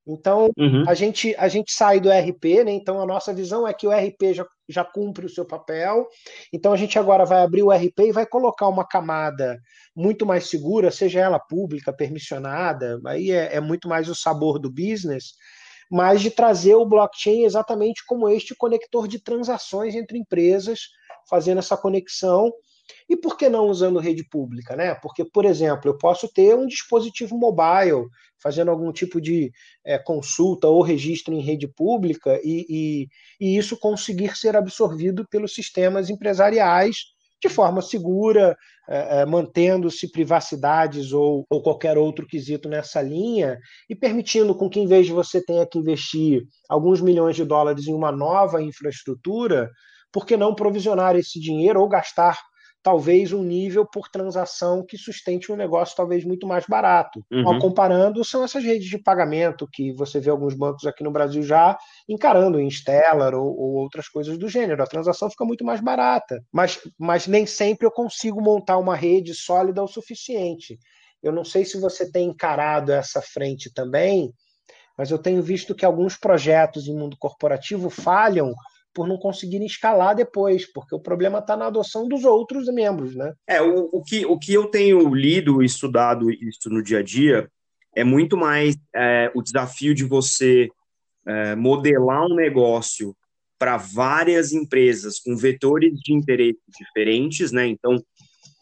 Então 0.04 0.50
uhum. 0.58 0.82
a 0.88 0.92
gente 0.92 1.36
a 1.38 1.46
gente 1.46 1.72
sai 1.72 2.00
do 2.00 2.10
RP, 2.10 2.64
né? 2.64 2.72
Então 2.72 3.00
a 3.00 3.06
nossa 3.06 3.32
visão 3.32 3.66
é 3.66 3.72
que 3.72 3.86
o 3.86 3.92
RP 3.92 4.34
já, 4.34 4.44
já 4.68 4.84
cumpre 4.84 5.24
o 5.24 5.30
seu 5.30 5.46
papel. 5.46 6.08
Então 6.52 6.72
a 6.72 6.76
gente 6.76 6.98
agora 6.98 7.24
vai 7.24 7.40
abrir 7.40 7.62
o 7.62 7.70
RP 7.70 8.00
e 8.00 8.12
vai 8.12 8.26
colocar 8.26 8.66
uma 8.66 8.84
camada 8.84 9.56
muito 9.94 10.26
mais 10.26 10.50
segura, 10.50 10.90
seja 10.90 11.20
ela 11.20 11.38
pública, 11.38 11.92
permissionada. 11.92 13.00
Aí 13.06 13.30
é, 13.30 13.54
é 13.54 13.60
muito 13.60 13.88
mais 13.88 14.08
o 14.08 14.16
sabor 14.16 14.58
do 14.58 14.68
business 14.68 15.34
mas 15.90 16.20
de 16.20 16.30
trazer 16.30 16.74
o 16.74 16.86
blockchain 16.86 17.44
exatamente 17.44 18.04
como 18.06 18.28
este 18.28 18.54
conector 18.54 19.08
de 19.08 19.18
transações 19.18 19.94
entre 19.94 20.18
empresas, 20.18 20.80
fazendo 21.28 21.58
essa 21.58 21.76
conexão. 21.76 22.52
E 23.08 23.16
por 23.16 23.36
que 23.36 23.48
não 23.48 23.68
usando 23.68 23.98
rede 23.98 24.22
pública? 24.28 24.76
Né? 24.76 24.94
Porque, 24.96 25.24
por 25.24 25.44
exemplo, 25.46 25.88
eu 25.88 25.96
posso 25.96 26.28
ter 26.28 26.54
um 26.54 26.66
dispositivo 26.66 27.36
mobile 27.36 28.06
fazendo 28.38 28.70
algum 28.70 28.92
tipo 28.92 29.20
de 29.20 29.50
é, 29.82 29.98
consulta 29.98 30.68
ou 30.68 30.82
registro 30.82 31.32
em 31.32 31.40
rede 31.40 31.66
pública 31.66 32.38
e, 32.44 32.66
e, 32.68 33.08
e 33.40 33.56
isso 33.56 33.78
conseguir 33.78 34.36
ser 34.36 34.54
absorvido 34.54 35.26
pelos 35.26 35.54
sistemas 35.54 36.10
empresariais 36.10 37.13
de 37.44 37.48
forma 37.48 37.82
segura, 37.82 38.56
é, 38.88 39.20
é, 39.20 39.26
mantendo-se 39.26 40.10
privacidades 40.10 41.12
ou, 41.12 41.44
ou 41.50 41.62
qualquer 41.62 41.98
outro 41.98 42.26
quesito 42.26 42.70
nessa 42.70 43.02
linha 43.02 43.58
e 43.88 43.94
permitindo 43.94 44.54
com 44.54 44.68
que, 44.70 44.80
em 44.80 44.86
vez 44.86 45.06
de 45.06 45.12
você 45.12 45.44
tenha 45.44 45.66
que 45.66 45.78
investir 45.78 46.42
alguns 46.70 47.02
milhões 47.02 47.36
de 47.36 47.44
dólares 47.44 47.86
em 47.86 47.92
uma 47.92 48.10
nova 48.10 48.62
infraestrutura, 48.62 49.70
por 50.10 50.24
que 50.24 50.38
não 50.38 50.54
provisionar 50.54 51.16
esse 51.16 51.38
dinheiro 51.38 51.80
ou 51.80 51.88
gastar 51.88 52.38
talvez 52.84 53.32
um 53.32 53.42
nível 53.42 53.86
por 53.86 54.10
transação 54.10 54.84
que 54.84 54.98
sustente 54.98 55.50
um 55.50 55.56
negócio 55.56 55.96
talvez 55.96 56.22
muito 56.22 56.46
mais 56.46 56.66
barato. 56.66 57.24
Uhum. 57.32 57.48
Ao 57.48 57.58
comparando, 57.58 58.22
são 58.22 58.44
essas 58.44 58.62
redes 58.62 58.90
de 58.90 58.98
pagamento 58.98 59.66
que 59.72 59.90
você 59.94 60.20
vê 60.20 60.28
alguns 60.28 60.52
bancos 60.52 60.84
aqui 60.86 61.02
no 61.02 61.10
Brasil 61.10 61.42
já 61.42 61.78
encarando 62.06 62.60
em 62.60 62.70
Stellar 62.70 63.34
ou, 63.34 63.58
ou 63.58 63.72
outras 63.76 64.06
coisas 64.06 64.36
do 64.36 64.50
gênero. 64.50 64.82
A 64.82 64.86
transação 64.86 65.30
fica 65.30 65.46
muito 65.46 65.64
mais 65.64 65.80
barata, 65.80 66.38
mas, 66.52 66.78
mas 66.98 67.26
nem 67.26 67.46
sempre 67.46 67.86
eu 67.86 67.90
consigo 67.90 68.42
montar 68.42 68.76
uma 68.76 68.94
rede 68.94 69.34
sólida 69.34 69.82
o 69.82 69.88
suficiente. 69.88 70.78
Eu 71.22 71.32
não 71.32 71.42
sei 71.42 71.64
se 71.64 71.80
você 71.80 72.12
tem 72.12 72.28
encarado 72.28 72.92
essa 72.92 73.22
frente 73.22 73.72
também, 73.72 74.30
mas 74.98 75.10
eu 75.10 75.16
tenho 75.16 75.42
visto 75.42 75.74
que 75.74 75.86
alguns 75.86 76.18
projetos 76.18 76.86
em 76.86 76.94
mundo 76.94 77.16
corporativo 77.18 77.88
falham 77.88 78.52
por 78.94 79.08
não 79.08 79.18
conseguirem 79.18 79.66
escalar 79.66 80.14
depois, 80.14 80.64
porque 80.72 80.94
o 80.94 81.00
problema 81.00 81.40
está 81.40 81.56
na 81.56 81.66
adoção 81.66 82.06
dos 82.06 82.24
outros 82.24 82.72
membros, 82.72 83.14
né? 83.14 83.34
É, 83.46 83.60
o, 83.60 83.88
o, 83.92 84.02
que, 84.02 84.24
o 84.24 84.38
que 84.38 84.54
eu 84.54 84.66
tenho 84.66 85.12
lido 85.14 85.62
e 85.62 85.66
estudado 85.66 86.30
isso 86.30 86.70
no 86.70 86.82
dia 86.82 87.00
a 87.00 87.02
dia 87.02 87.50
é 87.94 88.04
muito 88.04 88.36
mais 88.36 88.76
é, 88.94 89.30
o 89.34 89.42
desafio 89.42 89.94
de 89.94 90.04
você 90.04 90.68
é, 91.26 91.54
modelar 91.56 92.24
um 92.24 92.34
negócio 92.34 93.16
para 93.58 93.76
várias 93.76 94.52
empresas 94.52 95.18
com 95.18 95.36
vetores 95.36 95.92
de 96.00 96.12
interesse 96.12 96.58
diferentes, 96.78 97.50
né? 97.50 97.66
Então, 97.66 97.96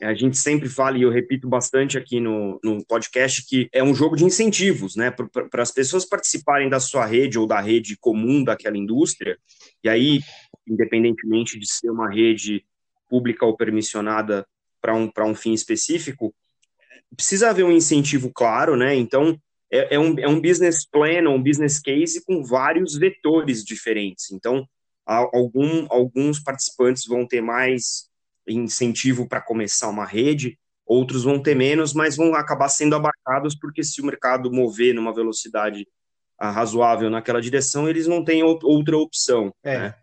a 0.02 0.14
gente 0.14 0.36
sempre 0.36 0.68
fala, 0.68 0.98
e 0.98 1.02
eu 1.02 1.10
repito 1.10 1.48
bastante 1.48 1.96
aqui 1.96 2.18
no, 2.18 2.58
no 2.62 2.84
podcast, 2.84 3.46
que 3.46 3.68
é 3.72 3.82
um 3.82 3.94
jogo 3.94 4.16
de 4.16 4.24
incentivos, 4.24 4.96
né? 4.96 5.10
Para 5.10 5.62
as 5.62 5.70
pessoas 5.70 6.04
participarem 6.04 6.68
da 6.68 6.80
sua 6.80 7.06
rede 7.06 7.38
ou 7.38 7.46
da 7.46 7.60
rede 7.60 7.96
comum 7.96 8.42
daquela 8.42 8.76
indústria, 8.76 9.38
e 9.82 9.88
aí, 9.88 10.20
independentemente 10.66 11.58
de 11.58 11.70
ser 11.70 11.90
uma 11.90 12.10
rede 12.10 12.64
pública 13.08 13.46
ou 13.46 13.56
permissionada 13.56 14.46
para 14.80 14.94
um, 14.94 15.10
um 15.26 15.34
fim 15.34 15.52
específico, 15.52 16.34
precisa 17.14 17.50
haver 17.50 17.64
um 17.64 17.72
incentivo 17.72 18.32
claro, 18.32 18.76
né? 18.76 18.94
Então, 18.94 19.38
é, 19.70 19.94
é, 19.94 19.98
um, 19.98 20.18
é 20.18 20.28
um 20.28 20.40
business 20.40 20.84
plan, 20.84 21.28
um 21.28 21.42
business 21.42 21.78
case 21.78 22.24
com 22.24 22.42
vários 22.42 22.96
vetores 22.96 23.64
diferentes. 23.64 24.30
Então, 24.32 24.66
algum, 25.06 25.86
alguns 25.88 26.40
participantes 26.40 27.06
vão 27.06 27.26
ter 27.26 27.40
mais 27.40 28.10
incentivo 28.48 29.28
para 29.28 29.40
começar 29.40 29.88
uma 29.88 30.04
rede, 30.04 30.58
outros 30.86 31.24
vão 31.24 31.40
ter 31.40 31.54
menos, 31.54 31.94
mas 31.94 32.16
vão 32.16 32.34
acabar 32.34 32.68
sendo 32.68 32.94
abarcados, 32.94 33.54
porque 33.54 33.82
se 33.82 34.00
o 34.00 34.06
mercado 34.06 34.50
mover 34.50 34.94
numa 34.94 35.14
velocidade 35.14 35.86
ah, 36.38 36.50
razoável 36.50 37.08
naquela 37.08 37.40
direção, 37.40 37.88
eles 37.88 38.06
não 38.06 38.24
têm 38.24 38.42
outra 38.42 38.96
opção. 38.96 39.54
É, 39.62 39.78
né? 39.78 39.94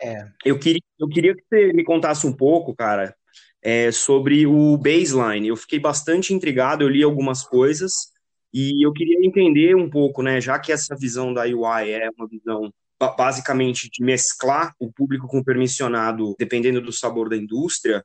é. 0.00 0.28
Eu, 0.44 0.58
queria, 0.58 0.82
eu 0.98 1.08
queria 1.08 1.34
que 1.34 1.42
você 1.48 1.72
me 1.72 1.84
contasse 1.84 2.26
um 2.26 2.32
pouco, 2.32 2.74
cara, 2.74 3.14
é, 3.62 3.92
sobre 3.92 4.46
o 4.46 4.76
baseline. 4.76 5.48
Eu 5.48 5.56
fiquei 5.56 5.78
bastante 5.78 6.34
intrigado, 6.34 6.82
eu 6.82 6.88
li 6.88 7.02
algumas 7.02 7.44
coisas, 7.44 8.12
e 8.52 8.84
eu 8.84 8.92
queria 8.92 9.24
entender 9.24 9.74
um 9.76 9.88
pouco, 9.88 10.22
né, 10.22 10.40
já 10.40 10.58
que 10.58 10.72
essa 10.72 10.94
visão 10.96 11.32
da 11.32 11.42
UI 11.42 11.90
é 11.90 12.10
uma 12.16 12.28
visão 12.28 12.72
basicamente 13.08 13.88
de 13.90 14.04
mesclar 14.04 14.74
o 14.78 14.92
público 14.92 15.26
com 15.26 15.38
o 15.38 15.44
permissionado, 15.44 16.34
dependendo 16.38 16.80
do 16.80 16.92
sabor 16.92 17.28
da 17.28 17.36
indústria, 17.36 18.04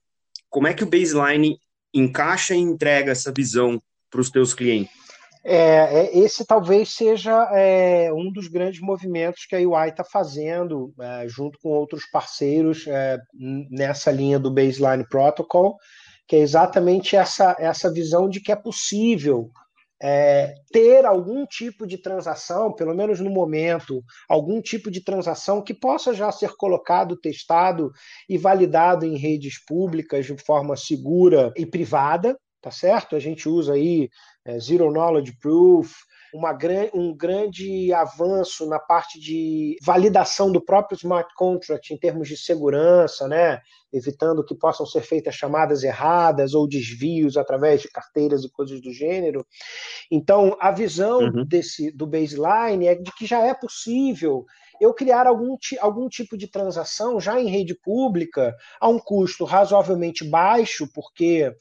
como 0.49 0.67
é 0.67 0.73
que 0.73 0.83
o 0.83 0.89
baseline 0.89 1.57
encaixa 1.93 2.55
e 2.55 2.59
entrega 2.59 3.11
essa 3.11 3.31
visão 3.31 3.81
para 4.09 4.21
os 4.21 4.29
teus 4.29 4.53
clientes? 4.53 4.91
É, 5.49 6.01
é, 6.01 6.17
esse 6.17 6.45
talvez 6.45 6.93
seja 6.93 7.49
é, 7.53 8.11
um 8.11 8.31
dos 8.31 8.49
grandes 8.49 8.81
movimentos 8.81 9.45
que 9.45 9.55
a 9.55 9.59
UI 9.59 9.89
está 9.89 10.03
fazendo, 10.03 10.93
é, 10.99 11.25
junto 11.27 11.57
com 11.59 11.69
outros 11.69 12.03
parceiros 12.11 12.85
é, 12.85 13.17
nessa 13.71 14.11
linha 14.11 14.37
do 14.37 14.51
Baseline 14.51 15.07
Protocol, 15.07 15.77
que 16.27 16.35
é 16.35 16.39
exatamente 16.39 17.15
essa, 17.15 17.55
essa 17.57 17.91
visão 17.91 18.27
de 18.27 18.41
que 18.41 18.51
é 18.51 18.57
possível 18.57 19.49
é, 20.01 20.53
ter 20.71 21.05
algum 21.05 21.45
tipo 21.45 21.87
de 21.87 21.97
transação, 21.97 22.73
pelo 22.73 22.95
menos 22.95 23.19
no 23.19 23.29
momento, 23.29 24.03
algum 24.29 24.61
tipo 24.61 24.91
de 24.91 25.03
transação 25.03 25.61
que 25.61 25.73
possa 25.73 26.13
já 26.13 26.31
ser 26.31 26.55
colocado, 26.55 27.19
testado 27.19 27.91
e 28.29 28.37
validado 28.37 29.05
em 29.05 29.17
redes 29.17 29.63
públicas 29.65 30.25
de 30.25 30.37
forma 30.37 30.75
segura 30.75 31.51
e 31.55 31.65
privada, 31.65 32.37
tá 32.61 32.71
certo? 32.71 33.15
A 33.15 33.19
gente 33.19 33.49
usa 33.49 33.73
aí 33.73 34.09
é, 34.45 34.59
Zero 34.59 34.91
Knowledge 34.91 35.37
Proof, 35.39 35.93
uma, 36.33 36.57
um 36.93 37.15
grande 37.15 37.93
avanço 37.93 38.67
na 38.67 38.79
parte 38.79 39.19
de 39.19 39.77
validação 39.81 40.51
do 40.51 40.63
próprio 40.63 40.95
smart 40.97 41.33
contract 41.35 41.93
em 41.93 41.97
termos 41.97 42.27
de 42.27 42.37
segurança, 42.37 43.27
né? 43.27 43.61
evitando 43.91 44.43
que 44.43 44.55
possam 44.55 44.85
ser 44.85 45.01
feitas 45.01 45.35
chamadas 45.35 45.83
erradas 45.83 46.53
ou 46.53 46.67
desvios 46.67 47.37
através 47.37 47.81
de 47.81 47.89
carteiras 47.89 48.43
e 48.43 48.51
coisas 48.51 48.81
do 48.81 48.91
gênero. 48.91 49.45
Então, 50.11 50.57
a 50.59 50.71
visão 50.71 51.19
uhum. 51.19 51.45
desse 51.45 51.91
do 51.91 52.05
baseline 52.05 52.87
é 52.87 52.95
de 52.95 53.11
que 53.13 53.25
já 53.25 53.45
é 53.45 53.53
possível 53.53 54.45
eu 54.79 54.93
criar 54.93 55.25
algum, 55.25 55.57
algum 55.79 56.07
tipo 56.07 56.37
de 56.37 56.47
transação 56.47 57.19
já 57.19 57.39
em 57.39 57.49
rede 57.49 57.73
pública 57.73 58.55
a 58.79 58.87
um 58.87 58.99
custo 58.99 59.43
razoavelmente 59.43 60.23
baixo, 60.23 60.87
porque 60.93 61.51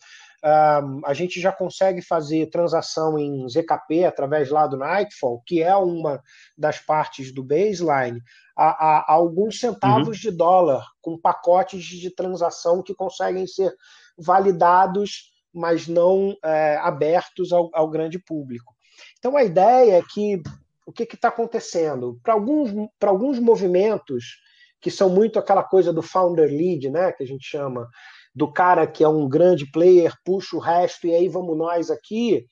um, 0.44 1.00
a 1.04 1.14
gente 1.14 1.40
já 1.40 1.50
consegue 1.50 2.02
fazer 2.02 2.50
transação 2.50 3.18
em 3.18 3.48
ZKP 3.48 4.04
através 4.04 4.50
lá 4.50 4.66
do 4.66 4.76
Nightfall, 4.76 5.42
que 5.46 5.62
é 5.62 5.74
uma 5.76 6.22
das 6.56 6.78
partes 6.78 7.32
do 7.32 7.42
baseline, 7.42 8.20
a, 8.56 8.68
a, 8.68 8.98
a 9.00 9.12
alguns 9.12 9.58
centavos 9.58 10.16
uhum. 10.16 10.30
de 10.30 10.30
dólar, 10.30 10.84
com 11.00 11.18
pacotes 11.18 11.84
de 11.84 12.10
transação 12.10 12.82
que 12.82 12.94
conseguem 12.94 13.46
ser 13.46 13.74
validados, 14.16 15.32
mas 15.52 15.86
não 15.86 16.36
é, 16.44 16.76
abertos 16.76 17.52
ao, 17.52 17.70
ao 17.72 17.88
grande 17.88 18.18
público. 18.18 18.74
Então 19.18 19.36
a 19.36 19.44
ideia 19.44 19.98
é 19.98 20.02
que 20.02 20.40
o 20.86 20.92
que 20.92 21.02
está 21.02 21.28
acontecendo? 21.28 22.18
Para 22.22 22.34
alguns, 22.34 22.70
alguns 23.00 23.38
movimentos 23.40 24.36
que 24.80 24.90
são 24.90 25.10
muito 25.10 25.38
aquela 25.38 25.64
coisa 25.64 25.92
do 25.92 26.02
founder 26.02 26.48
lead, 26.48 26.88
né, 26.90 27.10
que 27.10 27.24
a 27.24 27.26
gente 27.26 27.44
chama, 27.44 27.88
do 28.36 28.52
cara 28.52 28.86
que 28.86 29.02
é 29.02 29.08
um 29.08 29.26
grande 29.26 29.64
player, 29.72 30.12
puxa 30.22 30.56
o 30.56 30.60
resto 30.60 31.06
e 31.06 31.14
aí 31.14 31.26
vamos 31.26 31.56
nós 31.56 31.90
aqui. 31.90 32.44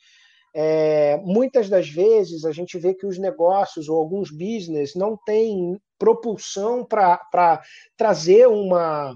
É, 0.57 1.19
muitas 1.19 1.69
das 1.69 1.91
vezes 1.91 2.47
a 2.47 2.53
gente 2.53 2.79
vê 2.79 2.95
que 2.95 3.05
os 3.05 3.19
negócios 3.19 3.87
ou 3.87 3.99
alguns 3.99 4.31
business 4.31 4.95
não 4.95 5.15
têm 5.27 5.79
propulsão 5.99 6.87
para 6.87 7.61
trazer 7.99 8.49
uma, 8.49 9.15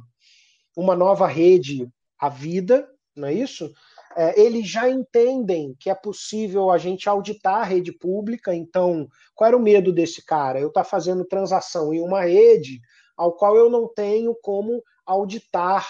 uma 0.76 0.94
nova 0.94 1.26
rede 1.26 1.88
à 2.20 2.28
vida, 2.28 2.86
não 3.16 3.28
é 3.28 3.32
isso? 3.32 3.72
É, 4.14 4.38
eles 4.38 4.68
já 4.68 4.90
entendem 4.90 5.74
que 5.80 5.88
é 5.88 5.94
possível 5.94 6.70
a 6.70 6.76
gente 6.76 7.08
auditar 7.08 7.62
a 7.62 7.64
rede 7.64 7.92
pública, 7.92 8.54
então 8.54 9.08
qual 9.34 9.48
era 9.48 9.56
o 9.56 9.62
medo 9.62 9.90
desse 9.90 10.22
cara? 10.22 10.60
Eu 10.60 10.68
estar 10.68 10.82
tá 10.82 10.88
fazendo 10.88 11.24
transação 11.24 11.94
em 11.94 12.00
uma 12.00 12.22
rede 12.22 12.78
ao 13.16 13.32
qual 13.32 13.56
eu 13.56 13.70
não 13.70 13.88
tenho 13.88 14.34
como 14.42 14.82
auditar 15.06 15.88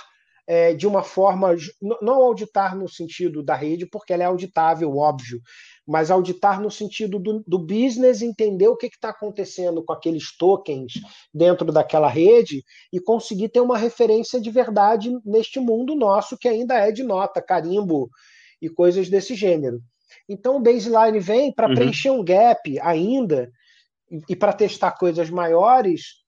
é, 0.51 0.73
de 0.73 0.87
uma 0.87 1.03
forma, 1.03 1.55
não 2.01 2.23
auditar 2.23 2.75
no 2.75 2.89
sentido 2.89 3.43
da 3.43 3.55
rede, 3.55 3.85
porque 3.85 4.15
ela 4.15 4.23
é 4.23 4.27
auditável, 4.27 4.97
óbvio, 4.97 5.43
mas 5.87 6.11
auditar 6.11 6.59
no 6.59 6.71
sentido 6.71 7.19
do, 7.19 7.45
do 7.47 7.59
business, 7.59 8.23
entender 8.23 8.67
o 8.67 8.77
que 8.77 8.87
está 8.87 9.11
acontecendo 9.11 9.85
com 9.85 9.93
aqueles 9.93 10.35
tokens 10.35 10.95
dentro 11.35 11.71
daquela 11.71 12.09
rede 12.09 12.65
e 12.91 12.99
conseguir 12.99 13.51
ter 13.51 13.61
uma 13.61 13.77
referência 13.77 14.41
de 14.41 14.51
verdade 14.51 15.15
neste 15.23 15.61
mundo 15.61 15.95
nosso 15.95 16.39
que 16.39 16.49
ainda 16.49 16.79
é 16.79 16.91
de 16.91 17.03
nota, 17.03 17.43
carimbo 17.43 18.09
e 18.61 18.71
coisas 18.71 19.11
desse 19.11 19.35
gênero. 19.35 19.83
Então 20.27 20.57
o 20.57 20.61
baseline 20.61 21.21
vem 21.21 21.53
para 21.53 21.69
uhum. 21.69 21.75
preencher 21.75 22.11
um 22.11 22.25
gap 22.25 22.81
ainda 22.81 23.53
e, 24.11 24.19
e 24.31 24.37
para 24.37 24.55
testar 24.55 24.93
coisas 24.93 25.29
maiores, 25.29 26.23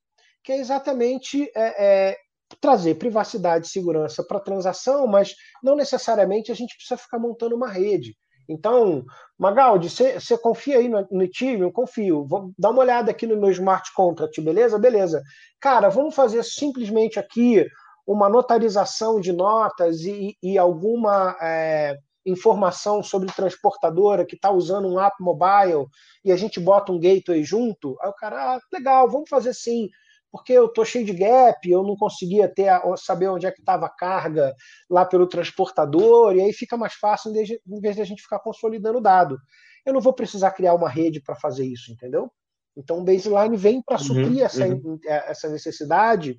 que 0.45 0.53
é 0.53 0.59
exatamente 0.59 1.51
é, 1.57 2.11
é, 2.11 2.17
trazer 2.61 2.97
privacidade 2.97 3.67
e 3.67 3.71
segurança 3.71 4.25
para 4.25 4.39
a 4.39 4.43
transação, 4.43 5.07
mas 5.07 5.35
não 5.63 5.77
necessariamente 5.77 6.51
a 6.51 6.55
gente 6.55 6.75
precisa 6.75 6.97
ficar 6.97 7.19
montando 7.19 7.55
uma 7.55 7.69
rede. 7.69 8.17
Então, 8.49 9.05
Magaldi, 9.39 9.89
você 9.89 10.37
confia 10.37 10.79
aí 10.79 10.89
no, 10.89 11.07
no 11.11 11.23
Ethereum? 11.23 11.71
Confio. 11.71 12.27
Vou 12.27 12.53
dar 12.59 12.71
uma 12.71 12.81
olhada 12.81 13.13
aqui 13.13 13.25
no 13.25 13.37
meu 13.37 13.51
smart 13.53 13.95
contract, 13.95 14.41
beleza? 14.41 14.77
Beleza. 14.77 15.23
Cara, 15.61 15.89
vamos 15.89 16.17
fazer 16.17 16.43
simplesmente 16.43 17.19
aqui 17.19 17.65
uma 18.05 18.29
notarização 18.29 19.21
de 19.21 19.33
notas 19.33 20.01
e, 20.01 20.37
e 20.43 20.59
alguma 20.59 21.37
é, 21.41 21.97
informação 22.27 23.05
sobre 23.05 23.33
transportadora 23.33 24.27
que 24.27 24.35
está 24.35 24.51
usando 24.51 24.89
um 24.89 24.99
app 24.99 25.15
mobile 25.21 25.87
e 26.25 26.33
a 26.33 26.37
gente 26.37 26.59
bota 26.59 26.91
um 26.91 26.99
gateway 26.99 27.45
junto. 27.45 27.97
Aí 28.03 28.09
o 28.09 28.15
cara, 28.15 28.57
ah, 28.57 28.61
legal, 28.73 29.09
vamos 29.09 29.31
fazer 29.31 29.55
sim 29.55 29.89
porque 30.31 30.53
eu 30.53 30.67
estou 30.67 30.85
cheio 30.85 31.05
de 31.05 31.13
gap, 31.13 31.69
eu 31.69 31.83
não 31.83 31.97
conseguia 31.97 32.49
ter 32.49 32.69
a, 32.69 32.83
saber 32.97 33.29
onde 33.29 33.47
é 33.47 33.51
que 33.51 33.61
estava 33.61 33.87
a 33.87 33.91
carga 33.91 34.55
lá 34.89 35.05
pelo 35.05 35.27
transportador, 35.27 36.37
e 36.37 36.41
aí 36.41 36.53
fica 36.53 36.77
mais 36.77 36.95
fácil 36.95 37.31
em 37.31 37.81
vez 37.81 37.97
de 37.97 38.03
a 38.03 38.05
gente 38.05 38.23
ficar 38.23 38.39
consolidando 38.39 39.01
dado. 39.01 39.37
Eu 39.85 39.93
não 39.93 40.01
vou 40.01 40.13
precisar 40.13 40.53
criar 40.53 40.75
uma 40.75 40.89
rede 40.89 41.21
para 41.21 41.35
fazer 41.35 41.67
isso, 41.67 41.91
entendeu? 41.91 42.31
Então 42.77 42.99
o 42.99 43.05
baseline 43.05 43.57
vem 43.57 43.83
para 43.83 43.99
uhum, 43.99 44.05
suprir 44.05 44.43
essa, 44.43 44.67
uhum. 44.67 44.99
É, 45.05 45.31
essa 45.31 45.49
necessidade. 45.49 46.39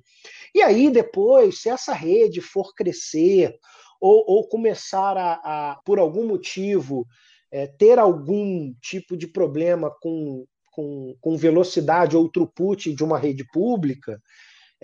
E 0.54 0.62
aí, 0.62 0.90
depois, 0.90 1.60
se 1.60 1.68
essa 1.68 1.92
rede 1.92 2.40
for 2.40 2.74
crescer 2.74 3.54
ou, 4.00 4.24
ou 4.26 4.48
começar 4.48 5.16
a, 5.16 5.32
a, 5.34 5.80
por 5.84 5.98
algum 5.98 6.26
motivo, 6.26 7.06
é, 7.50 7.66
ter 7.66 7.98
algum 7.98 8.72
tipo 8.80 9.16
de 9.16 9.26
problema 9.26 9.94
com 10.00 10.46
com, 10.72 11.14
com 11.20 11.36
velocidade 11.36 12.16
ou 12.16 12.28
throughput 12.28 12.92
de 12.92 13.04
uma 13.04 13.18
rede 13.18 13.44
pública, 13.52 14.20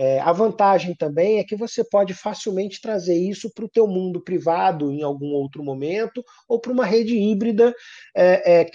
é, 0.01 0.21
a 0.21 0.31
vantagem 0.31 0.95
também 0.95 1.41
é 1.41 1.45
que 1.45 1.57
você 1.57 1.83
pode 1.83 2.15
facilmente 2.15 2.81
trazer 2.81 3.17
isso 3.17 3.53
para 3.53 3.65
o 3.65 3.69
teu 3.69 3.85
mundo 3.89 4.23
privado 4.23 4.93
em 4.93 5.03
algum 5.03 5.33
outro 5.33 5.61
momento 5.61 6.25
ou 6.49 6.61
para 6.61 6.71
uma 6.71 6.87
rede 6.87 7.19
híbrida, 7.19 7.75
é, 8.17 8.61
é, 8.61 8.71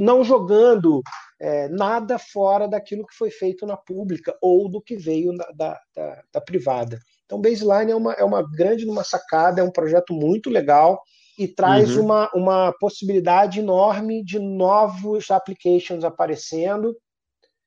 não 0.00 0.24
jogando 0.24 1.02
é, 1.40 1.68
nada 1.68 2.18
fora 2.18 2.66
daquilo 2.66 3.06
que 3.06 3.14
foi 3.14 3.30
feito 3.30 3.64
na 3.64 3.76
pública 3.76 4.36
ou 4.42 4.68
do 4.68 4.82
que 4.82 4.96
veio 4.96 5.32
da, 5.36 5.46
da, 5.54 5.80
da, 5.94 6.22
da 6.32 6.40
privada. 6.40 6.98
Então, 7.24 7.40
Baseline 7.40 7.92
é 7.92 7.96
uma, 7.96 8.12
é 8.14 8.24
uma 8.24 8.42
grande 8.42 8.84
uma 8.86 9.04
sacada, 9.04 9.60
é 9.60 9.64
um 9.64 9.70
projeto 9.70 10.12
muito 10.12 10.50
legal 10.50 11.00
e 11.38 11.46
traz 11.46 11.96
uhum. 11.96 12.04
uma, 12.04 12.30
uma 12.34 12.72
possibilidade 12.78 13.60
enorme 13.60 14.24
de 14.24 14.38
novos 14.38 15.30
applications 15.30 16.04
aparecendo 16.04 16.96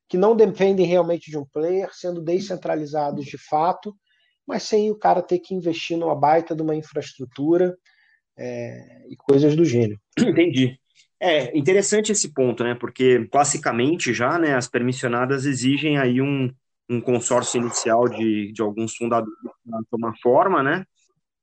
que 0.10 0.18
não 0.18 0.36
dependem 0.36 0.88
realmente 0.88 1.30
de 1.30 1.38
um 1.38 1.46
player, 1.46 1.90
sendo 1.94 2.20
descentralizados 2.20 3.26
de 3.26 3.38
fato, 3.38 3.96
mas 4.46 4.64
sem 4.64 4.90
o 4.90 4.96
cara 4.96 5.22
ter 5.22 5.38
que 5.38 5.54
investir 5.54 5.96
numa 5.96 6.16
baita 6.16 6.56
de 6.56 6.64
uma 6.64 6.76
infraestrutura 6.76 7.78
é, 8.36 9.06
e 9.08 9.16
coisas 9.16 9.56
do 9.56 9.64
gênero. 9.64 10.00
Entendi. 10.18 10.80
É 11.22 11.56
interessante 11.56 12.12
esse 12.12 12.34
ponto, 12.34 12.64
né? 12.64 12.74
Porque 12.74 13.28
classicamente 13.28 14.14
já, 14.14 14.40
né, 14.40 14.56
as 14.56 14.68
permissionadas 14.68 15.46
exigem 15.46 15.98
aí 15.98 16.22
um, 16.22 16.52
um 16.90 17.00
consórcio 17.00 17.62
inicial 17.62 18.08
de, 18.08 18.52
de 18.52 18.62
alguns 18.62 18.96
fundadores 18.96 19.38
de 19.64 19.96
uma 19.96 20.16
forma, 20.24 20.64
né? 20.64 20.86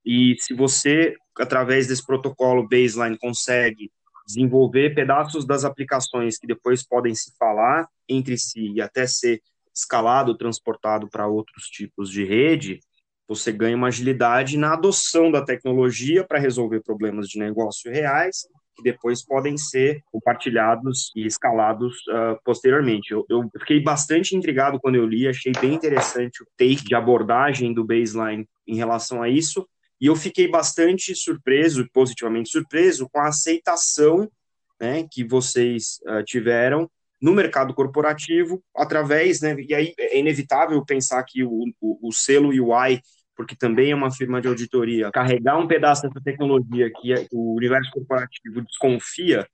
E 0.06 0.36
se 0.38 0.54
você, 0.54 1.16
através 1.36 1.88
desse 1.88 2.06
protocolo 2.06 2.68
baseline, 2.68 3.18
consegue 3.18 3.90
desenvolver 4.26 4.94
pedaços 4.94 5.44
das 5.44 5.64
aplicações 5.64 6.38
que 6.38 6.46
depois 6.46 6.86
podem 6.86 7.14
se 7.14 7.32
falar 7.36 7.88
entre 8.08 8.38
si 8.38 8.72
e 8.72 8.80
até 8.80 9.06
ser 9.06 9.40
escalado, 9.75 10.36
transportado 10.36 11.08
para 11.08 11.26
outros 11.26 11.64
tipos 11.64 12.10
de 12.10 12.25
rede, 12.25 12.80
você 13.28 13.50
ganha 13.50 13.76
uma 13.76 13.88
agilidade 13.88 14.56
na 14.56 14.72
adoção 14.72 15.30
da 15.30 15.44
tecnologia 15.44 16.25
para 16.25 16.38
resolver 16.38 16.80
problemas 16.82 17.28
de 17.28 17.38
negócio 17.38 17.90
reais 17.90 18.46
que 18.76 18.82
depois 18.82 19.25
podem 19.25 19.56
ser 19.56 20.02
compartilhados 20.12 21.10
e 21.16 21.26
escalados 21.26 21.96
uh, 22.08 22.38
posteriormente. 22.44 23.10
Eu, 23.10 23.25
eu, 23.28 23.48
fiquei 23.58 23.82
bastante 23.82 24.36
intrigado 24.36 24.78
quando 24.78 24.96
eu 24.96 25.06
li, 25.06 25.26
achei 25.26 25.50
bem 25.58 25.75
interessante 25.75 26.42
o 26.42 26.46
take 26.58 26.84
de 26.84 26.94
abordagem 26.94 27.72
do 27.72 27.84
baseline 27.84 28.46
em 28.66 28.76
relação 28.76 29.22
a 29.22 29.30
isso, 29.30 29.66
e 30.00 30.06
eu 30.06 30.16
fiquei 30.16 30.48
bastante 30.48 31.14
surpreso, 31.14 31.88
positivamente 31.92 32.50
surpreso, 32.50 33.08
com 33.10 33.18
a 33.20 33.28
aceitação 33.28 34.30
né, 34.80 35.06
que 35.10 35.24
vocês 35.24 35.98
uh, 36.06 36.22
tiveram 36.24 36.90
no 37.20 37.32
mercado 37.32 37.72
corporativo, 37.72 38.62
através, 38.76 39.40
né, 39.40 39.56
e 39.58 39.74
aí 39.74 39.94
é 39.98 40.18
inevitável 40.18 40.84
pensar 40.84 41.22
que 41.24 41.42
o, 41.42 41.64
o, 41.80 42.08
o 42.08 42.12
selo 42.12 42.50
UI 42.50 43.00
porque 43.36 43.54
também 43.54 43.90
é 43.90 43.94
uma 43.94 44.10
firma 44.10 44.40
de 44.40 44.48
auditoria, 44.48 45.12
carregar 45.12 45.58
um 45.58 45.68
pedaço 45.68 46.02
dessa 46.02 46.20
tecnologia 46.24 46.90
que 46.90 47.14
o 47.30 47.54
universo 47.54 47.90
corporativo 47.92 48.62
desconfia, 48.62 49.46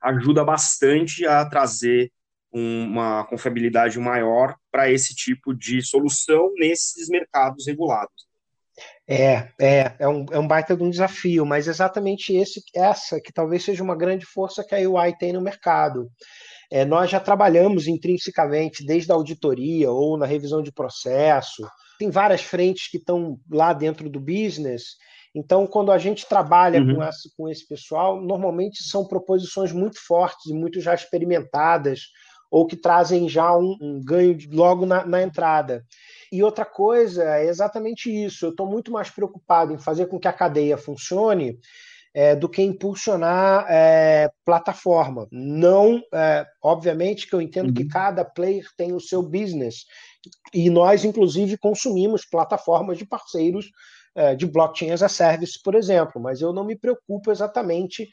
ajuda 0.00 0.44
bastante 0.44 1.26
a 1.26 1.44
trazer 1.46 2.12
uma 2.52 3.24
confiabilidade 3.24 3.98
maior 3.98 4.56
para 4.70 4.90
esse 4.90 5.14
tipo 5.14 5.54
de 5.54 5.80
solução 5.82 6.52
nesses 6.56 7.08
mercados 7.08 7.66
regulados. 7.66 8.29
É, 9.08 9.48
é, 9.60 9.92
é 9.98 10.08
um, 10.08 10.26
é 10.30 10.38
um 10.38 10.46
baita 10.46 10.76
de 10.76 10.82
um 10.82 10.90
desafio, 10.90 11.44
mas 11.44 11.66
exatamente 11.66 12.34
esse, 12.34 12.62
essa 12.74 13.20
que 13.20 13.32
talvez 13.32 13.64
seja 13.64 13.82
uma 13.82 13.96
grande 13.96 14.24
força 14.24 14.64
que 14.64 14.74
a 14.74 14.78
UI 14.78 15.16
tem 15.18 15.32
no 15.32 15.40
mercado. 15.40 16.08
É, 16.70 16.84
nós 16.84 17.10
já 17.10 17.18
trabalhamos 17.18 17.88
intrinsecamente 17.88 18.84
desde 18.84 19.10
a 19.10 19.14
auditoria 19.14 19.90
ou 19.90 20.16
na 20.16 20.26
revisão 20.26 20.62
de 20.62 20.70
processo, 20.70 21.66
tem 21.98 22.08
várias 22.10 22.40
frentes 22.40 22.88
que 22.88 22.96
estão 22.96 23.38
lá 23.50 23.72
dentro 23.72 24.08
do 24.08 24.20
business. 24.20 24.96
Então, 25.34 25.66
quando 25.66 25.92
a 25.92 25.98
gente 25.98 26.26
trabalha 26.26 26.80
uhum. 26.80 26.94
com, 26.96 27.02
essa, 27.02 27.28
com 27.36 27.48
esse 27.48 27.66
pessoal, 27.68 28.20
normalmente 28.20 28.82
são 28.82 29.06
proposições 29.06 29.72
muito 29.72 29.98
fortes 30.06 30.46
e 30.46 30.54
muito 30.54 30.80
já 30.80 30.94
experimentadas, 30.94 32.00
ou 32.50 32.66
que 32.66 32.76
trazem 32.76 33.28
já 33.28 33.56
um, 33.56 33.76
um 33.80 34.00
ganho 34.02 34.36
logo 34.50 34.86
na, 34.86 35.04
na 35.04 35.22
entrada. 35.22 35.84
E 36.32 36.42
outra 36.42 36.64
coisa 36.64 37.24
é 37.24 37.46
exatamente 37.46 38.10
isso. 38.10 38.46
Eu 38.46 38.50
estou 38.50 38.66
muito 38.66 38.92
mais 38.92 39.10
preocupado 39.10 39.72
em 39.72 39.78
fazer 39.78 40.06
com 40.06 40.18
que 40.18 40.28
a 40.28 40.32
cadeia 40.32 40.76
funcione 40.76 41.58
é, 42.14 42.34
do 42.34 42.48
que 42.48 42.62
impulsionar 42.62 43.66
é, 43.68 44.30
plataforma. 44.44 45.28
Não, 45.30 46.02
é, 46.12 46.46
obviamente, 46.62 47.28
que 47.28 47.34
eu 47.34 47.40
entendo 47.40 47.68
uhum. 47.68 47.74
que 47.74 47.86
cada 47.86 48.24
player 48.24 48.64
tem 48.76 48.92
o 48.92 49.00
seu 49.00 49.22
business. 49.22 49.84
E 50.52 50.68
nós, 50.70 51.04
inclusive, 51.04 51.56
consumimos 51.56 52.24
plataformas 52.24 52.98
de 52.98 53.06
parceiros 53.06 53.70
é, 54.14 54.34
de 54.34 54.46
blockchain 54.46 54.90
as 54.90 55.02
a 55.02 55.08
service, 55.08 55.60
por 55.62 55.74
exemplo, 55.74 56.20
mas 56.20 56.40
eu 56.40 56.52
não 56.52 56.64
me 56.64 56.76
preocupo 56.76 57.30
exatamente 57.30 58.08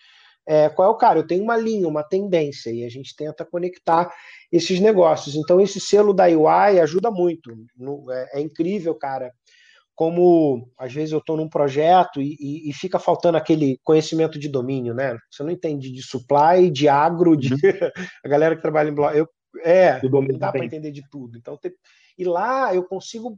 é, 0.47 0.69
qual 0.69 0.87
é 0.87 0.91
o 0.91 0.97
cara. 0.97 1.19
Eu 1.19 1.27
tenho 1.27 1.43
uma 1.43 1.57
linha, 1.57 1.87
uma 1.87 2.03
tendência, 2.03 2.71
e 2.71 2.85
a 2.85 2.89
gente 2.89 3.15
tenta 3.15 3.43
conectar 3.45 4.09
esses 4.51 4.79
negócios. 4.79 5.35
Então, 5.35 5.59
esse 5.59 5.79
selo 5.79 6.13
da 6.13 6.25
UI 6.25 6.79
ajuda 6.79 7.11
muito. 7.11 7.51
É, 8.09 8.39
é 8.39 8.41
incrível, 8.41 8.95
cara, 8.95 9.31
como 9.93 10.71
às 10.77 10.93
vezes 10.93 11.11
eu 11.11 11.19
estou 11.19 11.35
num 11.35 11.49
projeto 11.49 12.21
e, 12.21 12.37
e, 12.39 12.69
e, 12.69 12.73
fica 12.73 12.97
faltando 12.97 13.37
aquele 13.37 13.77
conhecimento 13.83 14.39
de 14.39 14.47
domínio, 14.47 14.93
né? 14.93 15.17
Você 15.29 15.43
não 15.43 15.51
entende 15.51 15.91
de 15.91 16.01
supply, 16.01 16.71
de 16.71 16.87
agro, 16.87 17.35
de 17.35 17.53
uhum. 17.53 17.59
a 18.23 18.27
galera 18.29 18.55
que 18.55 18.61
trabalha 18.61 18.89
em 18.89 18.93
bloco. 18.93 19.17
Eu, 19.17 19.27
é, 19.63 19.99
não 20.03 20.37
dá 20.37 20.51
para 20.51 20.63
entender 20.63 20.91
de 20.91 21.01
tudo. 21.09 21.37
Então, 21.37 21.57
te... 21.57 21.73
e 22.17 22.23
lá 22.23 22.73
eu 22.73 22.83
consigo 22.83 23.37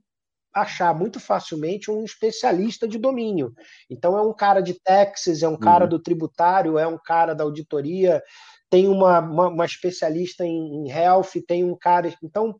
achar 0.53 0.93
muito 0.97 1.19
facilmente 1.19 1.91
um 1.91 2.03
especialista 2.03 2.87
de 2.87 2.97
domínio. 2.97 3.53
Então 3.89 4.17
é 4.17 4.21
um 4.21 4.33
cara 4.33 4.61
de 4.61 4.73
taxes, 4.73 5.43
é 5.43 5.47
um 5.47 5.57
cara 5.57 5.85
uhum. 5.85 5.89
do 5.89 5.99
tributário, 5.99 6.77
é 6.77 6.87
um 6.87 6.97
cara 6.97 7.33
da 7.33 7.43
auditoria, 7.43 8.21
tem 8.69 8.87
uma, 8.87 9.19
uma, 9.19 9.47
uma 9.47 9.65
especialista 9.65 10.45
em, 10.45 10.87
em 10.87 10.89
health, 10.89 11.31
tem 11.47 11.63
um 11.63 11.75
cara. 11.75 12.13
Então 12.23 12.55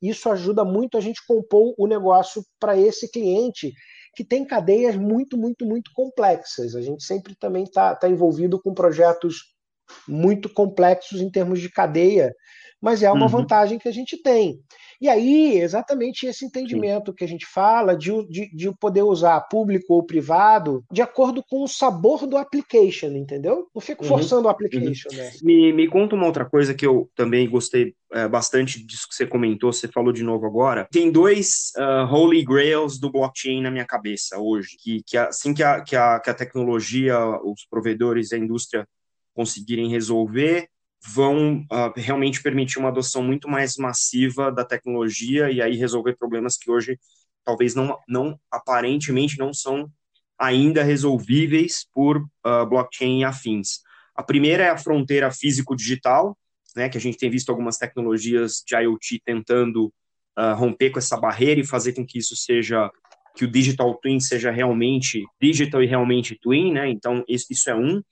isso 0.00 0.30
ajuda 0.30 0.64
muito 0.64 0.96
a 0.96 1.00
gente 1.00 1.26
compor 1.26 1.74
o 1.76 1.86
negócio 1.86 2.44
para 2.58 2.76
esse 2.76 3.10
cliente 3.10 3.72
que 4.14 4.24
tem 4.24 4.44
cadeias 4.44 4.96
muito, 4.96 5.36
muito, 5.36 5.64
muito 5.64 5.90
complexas. 5.94 6.74
A 6.74 6.82
gente 6.82 7.04
sempre 7.04 7.34
também 7.36 7.64
está 7.64 7.94
tá 7.94 8.08
envolvido 8.08 8.60
com 8.60 8.74
projetos 8.74 9.54
muito 10.08 10.48
complexos 10.48 11.20
em 11.20 11.30
termos 11.30 11.60
de 11.60 11.70
cadeia, 11.70 12.34
mas 12.80 13.02
é 13.02 13.10
uma 13.10 13.22
uhum. 13.22 13.28
vantagem 13.28 13.78
que 13.78 13.88
a 13.88 13.92
gente 13.92 14.16
tem. 14.16 14.60
E 15.00 15.08
aí, 15.08 15.58
exatamente 15.58 16.26
esse 16.26 16.44
entendimento 16.44 17.10
Sim. 17.10 17.16
que 17.16 17.24
a 17.24 17.28
gente 17.28 17.46
fala 17.46 17.96
de, 17.96 18.10
de, 18.28 18.54
de, 18.54 18.70
poder 18.76 19.02
usar 19.02 19.40
público 19.40 19.94
ou 19.94 20.02
privado 20.02 20.84
de 20.92 21.00
acordo 21.00 21.42
com 21.42 21.64
o 21.64 21.68
sabor 21.68 22.26
do 22.26 22.36
application, 22.36 23.08
entendeu? 23.08 23.66
Não 23.74 23.80
fico 23.80 24.02
uhum. 24.02 24.08
forçando 24.08 24.46
o 24.46 24.50
application, 24.50 25.08
uhum. 25.10 25.16
né? 25.16 25.30
Me, 25.42 25.72
me 25.72 25.88
conta 25.88 26.14
uma 26.14 26.26
outra 26.26 26.44
coisa 26.44 26.74
que 26.74 26.86
eu 26.86 27.10
também 27.14 27.48
gostei 27.48 27.94
é, 28.12 28.28
bastante 28.28 28.84
disso 28.84 29.08
que 29.08 29.14
você 29.14 29.26
comentou, 29.26 29.72
você 29.72 29.88
falou 29.88 30.12
de 30.12 30.22
novo 30.22 30.44
agora. 30.44 30.86
Tem 30.90 31.10
dois 31.10 31.72
uh, 31.78 32.12
holy 32.12 32.44
grails 32.44 32.98
do 32.98 33.10
blockchain 33.10 33.62
na 33.62 33.70
minha 33.70 33.86
cabeça 33.86 34.38
hoje, 34.38 34.76
que, 34.78 35.02
que 35.06 35.16
assim 35.16 35.54
que 35.54 35.62
a, 35.62 35.80
que, 35.80 35.96
a, 35.96 36.20
que 36.20 36.28
a 36.28 36.34
tecnologia, 36.34 37.18
os 37.42 37.64
provedores, 37.70 38.34
a 38.34 38.38
indústria 38.38 38.86
conseguirem 39.32 39.88
resolver, 39.88 40.68
vão 41.02 41.60
uh, 41.72 41.92
realmente 41.96 42.42
permitir 42.42 42.78
uma 42.78 42.88
adoção 42.88 43.22
muito 43.22 43.48
mais 43.48 43.76
massiva 43.76 44.52
da 44.52 44.64
tecnologia 44.64 45.50
e 45.50 45.62
aí 45.62 45.76
resolver 45.76 46.16
problemas 46.16 46.56
que 46.56 46.70
hoje 46.70 46.98
talvez 47.44 47.74
não, 47.74 47.96
não 48.06 48.38
aparentemente 48.50 49.38
não 49.38 49.52
são 49.52 49.90
ainda 50.38 50.82
resolvíveis 50.82 51.86
por 51.92 52.18
uh, 52.18 52.66
blockchain 52.68 53.20
e 53.20 53.24
afins. 53.24 53.80
A 54.14 54.22
primeira 54.22 54.64
é 54.64 54.70
a 54.70 54.78
fronteira 54.78 55.30
físico-digital, 55.30 56.36
né, 56.76 56.88
que 56.88 56.98
a 56.98 57.00
gente 57.00 57.18
tem 57.18 57.30
visto 57.30 57.50
algumas 57.50 57.78
tecnologias 57.78 58.62
de 58.66 58.76
IoT 58.76 59.22
tentando 59.24 59.92
uh, 60.38 60.54
romper 60.54 60.90
com 60.90 60.98
essa 60.98 61.16
barreira 61.16 61.60
e 61.60 61.66
fazer 61.66 61.94
com 61.94 62.06
que 62.06 62.18
isso 62.18 62.36
seja 62.36 62.90
que 63.34 63.44
o 63.44 63.50
digital 63.50 63.94
twin 63.94 64.18
seja 64.20 64.50
realmente 64.50 65.24
digital 65.40 65.82
e 65.82 65.86
realmente 65.86 66.38
twin, 66.40 66.72
né? 66.72 66.88
Então 66.88 67.24
isso, 67.28 67.70
é 67.70 67.74
um 67.74 68.02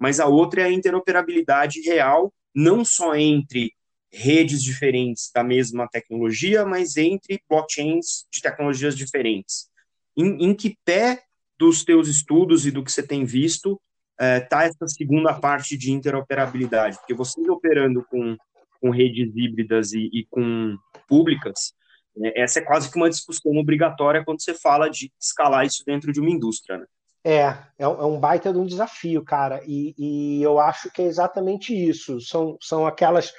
mas 0.00 0.18
a 0.18 0.26
outra 0.26 0.62
é 0.62 0.64
a 0.64 0.72
interoperabilidade 0.72 1.80
real, 1.82 2.32
não 2.54 2.84
só 2.84 3.14
entre 3.14 3.72
redes 4.10 4.62
diferentes 4.62 5.30
da 5.32 5.44
mesma 5.44 5.86
tecnologia, 5.86 6.64
mas 6.64 6.96
entre 6.96 7.40
blockchains 7.48 8.26
de 8.32 8.40
tecnologias 8.40 8.96
diferentes. 8.96 9.68
Em, 10.16 10.46
em 10.46 10.54
que 10.54 10.76
pé 10.84 11.22
dos 11.58 11.84
teus 11.84 12.08
estudos 12.08 12.66
e 12.66 12.70
do 12.70 12.82
que 12.82 12.90
você 12.90 13.06
tem 13.06 13.24
visto 13.24 13.80
está 14.18 14.64
eh, 14.64 14.68
essa 14.68 14.88
segunda 14.88 15.32
parte 15.34 15.76
de 15.76 15.92
interoperabilidade? 15.92 16.96
Porque 16.98 17.14
vocês 17.14 17.46
operando 17.48 18.04
com, 18.10 18.36
com 18.80 18.90
redes 18.90 19.30
híbridas 19.36 19.92
e, 19.92 20.10
e 20.12 20.26
com 20.28 20.76
públicas, 21.06 21.72
né, 22.16 22.32
essa 22.34 22.58
é 22.58 22.62
quase 22.62 22.90
que 22.90 22.96
uma 22.96 23.08
discussão 23.08 23.56
obrigatória 23.56 24.24
quando 24.24 24.42
você 24.42 24.54
fala 24.54 24.88
de 24.88 25.12
escalar 25.20 25.64
isso 25.64 25.84
dentro 25.86 26.12
de 26.12 26.20
uma 26.20 26.30
indústria, 26.30 26.78
né? 26.78 26.86
É, 27.22 27.38
é, 27.38 27.58
é 27.78 27.86
um 27.86 28.18
baita 28.18 28.52
de 28.52 28.58
um 28.58 28.64
desafio, 28.64 29.22
cara, 29.22 29.60
e, 29.66 29.94
e, 29.98 30.42
eu 30.42 30.58
acho 30.58 30.90
que 30.90 31.02
é 31.02 31.04
exatamente 31.04 31.74
isso. 31.74 32.20
São, 32.20 32.56
são 32.60 32.86
aquelas. 32.86 33.32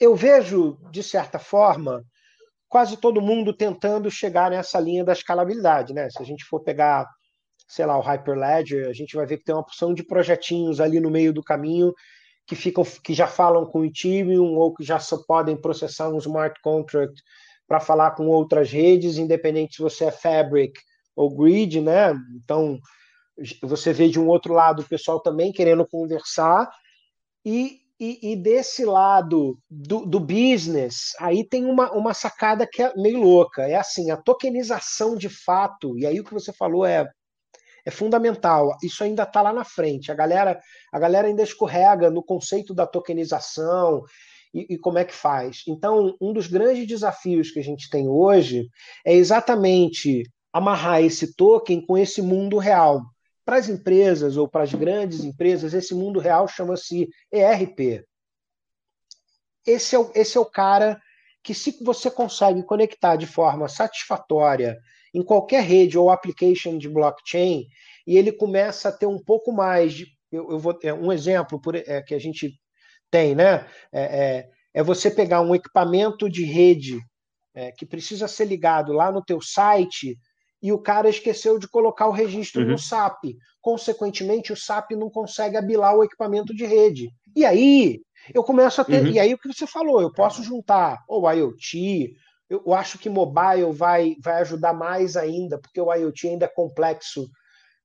Eu 0.00 0.16
vejo, 0.16 0.78
de 0.90 1.02
certa 1.02 1.38
forma, 1.38 2.04
quase 2.68 2.96
todo 2.96 3.22
mundo 3.22 3.52
tentando 3.52 4.10
chegar 4.10 4.50
nessa 4.50 4.80
linha 4.80 5.04
da 5.04 5.12
escalabilidade, 5.12 5.94
né? 5.94 6.10
Se 6.10 6.20
a 6.20 6.24
gente 6.24 6.44
for 6.44 6.60
pegar, 6.60 7.08
sei 7.68 7.86
lá, 7.86 7.96
o 7.96 8.02
Hyperledger, 8.02 8.88
a 8.88 8.92
gente 8.92 9.14
vai 9.14 9.26
ver 9.26 9.38
que 9.38 9.44
tem 9.44 9.54
uma 9.54 9.64
porção 9.64 9.94
de 9.94 10.02
projetinhos 10.02 10.80
ali 10.80 10.98
no 10.98 11.10
meio 11.10 11.32
do 11.32 11.42
caminho 11.42 11.94
que 12.46 12.54
ficam 12.54 12.84
que 13.02 13.14
já 13.14 13.26
falam 13.26 13.64
com 13.64 13.80
o 13.80 13.84
Ethereum 13.84 14.54
ou 14.56 14.74
que 14.74 14.84
já 14.84 14.98
só 14.98 15.18
podem 15.26 15.56
processar 15.56 16.10
um 16.10 16.18
smart 16.18 16.60
contract 16.62 17.22
para 17.66 17.80
falar 17.80 18.10
com 18.12 18.26
outras 18.26 18.70
redes, 18.70 19.16
independente 19.16 19.76
se 19.76 19.82
você 19.82 20.06
é 20.06 20.10
Fabric 20.10 20.78
ou 21.16 21.34
Grid, 21.34 21.80
né? 21.80 22.12
Então 22.36 22.78
você 23.62 23.92
vê 23.92 24.08
de 24.08 24.18
um 24.20 24.28
outro 24.28 24.54
lado 24.54 24.82
o 24.82 24.88
pessoal 24.88 25.20
também 25.20 25.52
querendo 25.52 25.86
conversar 25.86 26.70
e, 27.44 27.80
e, 27.98 28.32
e 28.32 28.36
desse 28.36 28.84
lado 28.84 29.58
do, 29.68 30.06
do, 30.06 30.20
business 30.20 31.12
aí 31.18 31.46
tem 31.46 31.64
uma, 31.64 31.90
uma 31.92 32.14
sacada 32.14 32.66
que 32.66 32.82
é 32.82 32.92
meio 32.96 33.20
louca 33.20 33.62
é 33.62 33.74
assim 33.74 34.10
a 34.10 34.16
tokenização 34.16 35.16
de 35.16 35.28
fato 35.28 35.98
e 35.98 36.06
aí 36.06 36.20
o 36.20 36.24
que 36.24 36.32
você 36.32 36.52
falou 36.52 36.86
é 36.86 37.08
é 37.84 37.90
fundamental. 37.90 38.76
Isso 38.82 39.04
ainda 39.04 39.24
está 39.24 39.42
lá 39.42 39.52
na 39.52 39.64
frente. 39.64 40.10
A 40.10 40.14
galera, 40.14 40.58
a 40.92 40.98
galera 40.98 41.28
ainda 41.28 41.42
escorrega 41.42 42.10
no 42.10 42.22
conceito 42.22 42.74
da 42.74 42.86
tokenização 42.86 44.02
e, 44.54 44.74
e, 44.74 44.78
como 44.78 44.98
é 44.98 45.04
que 45.04 45.12
faz. 45.12 45.62
Então, 45.68 46.16
um 46.20 46.32
dos 46.32 46.46
grandes 46.46 46.86
desafios 46.86 47.50
que 47.50 47.58
a 47.58 47.62
gente 47.62 47.90
tem 47.90 48.08
hoje 48.08 48.68
é 49.04 49.12
exatamente 49.12 50.22
amarrar 50.52 51.02
esse 51.02 51.34
token 51.34 51.84
com 51.84 51.98
esse 51.98 52.22
mundo 52.22 52.58
real. 52.58 53.02
Para 53.44 53.56
as 53.56 53.68
empresas 53.68 54.36
ou 54.36 54.48
para 54.48 54.62
as 54.62 54.72
grandes 54.72 55.22
empresas, 55.22 55.74
esse 55.74 55.94
mundo 55.94 56.18
real 56.18 56.48
chama-se 56.48 57.08
ERP. 57.30 58.04
Esse 59.66 59.94
é, 59.94 59.98
o, 59.98 60.10
esse 60.14 60.36
é 60.36 60.40
o 60.40 60.46
cara 60.46 61.00
que, 61.42 61.54
se 61.54 61.82
você 61.82 62.10
consegue 62.10 62.62
conectar 62.62 63.16
de 63.16 63.26
forma 63.26 63.68
satisfatória 63.68 64.78
em 65.12 65.22
qualquer 65.22 65.62
rede 65.62 65.98
ou 65.98 66.10
application 66.10 66.78
de 66.78 66.88
blockchain 66.88 67.66
e 68.06 68.16
ele 68.16 68.32
começa 68.32 68.88
a 68.88 68.92
ter 68.92 69.06
um 69.06 69.22
pouco 69.22 69.52
mais 69.52 69.92
de. 69.92 70.06
Eu, 70.32 70.50
eu 70.50 70.58
vou, 70.58 70.78
é, 70.82 70.92
um 70.92 71.12
exemplo 71.12 71.60
por, 71.60 71.76
é, 71.76 72.02
que 72.02 72.14
a 72.14 72.18
gente 72.18 72.58
tem, 73.10 73.34
né? 73.34 73.66
É, 73.92 74.02
é, 74.02 74.50
é 74.74 74.82
você 74.82 75.10
pegar 75.10 75.40
um 75.40 75.54
equipamento 75.54 76.28
de 76.28 76.44
rede 76.44 76.98
é, 77.54 77.70
que 77.70 77.86
precisa 77.86 78.26
ser 78.26 78.46
ligado 78.46 78.92
lá 78.92 79.12
no 79.12 79.24
teu 79.24 79.40
site 79.40 80.18
e 80.64 80.72
o 80.72 80.78
cara 80.78 81.10
esqueceu 81.10 81.58
de 81.58 81.68
colocar 81.68 82.06
o 82.06 82.10
registro 82.10 82.62
uhum. 82.62 82.70
no 82.70 82.78
SAP. 82.78 83.36
Consequentemente, 83.60 84.50
o 84.50 84.56
SAP 84.56 84.92
não 84.92 85.10
consegue 85.10 85.58
abilar 85.58 85.94
o 85.94 86.02
equipamento 86.02 86.54
de 86.54 86.64
rede. 86.64 87.10
E 87.36 87.44
aí, 87.44 88.00
eu 88.32 88.42
começo 88.42 88.80
a 88.80 88.84
ter. 88.84 89.02
Uhum. 89.02 89.10
E 89.10 89.20
aí, 89.20 89.34
o 89.34 89.38
que 89.38 89.46
você 89.46 89.66
falou? 89.66 90.00
Eu 90.00 90.10
posso 90.10 90.42
juntar 90.42 91.04
o 91.06 91.30
IoT, 91.30 92.16
eu 92.48 92.72
acho 92.72 92.98
que 92.98 93.10
mobile 93.10 93.72
vai, 93.72 94.16
vai 94.22 94.40
ajudar 94.40 94.72
mais 94.72 95.18
ainda, 95.18 95.58
porque 95.58 95.78
o 95.78 95.92
IoT 95.92 96.28
ainda 96.28 96.46
é 96.46 96.48
complexo 96.48 97.28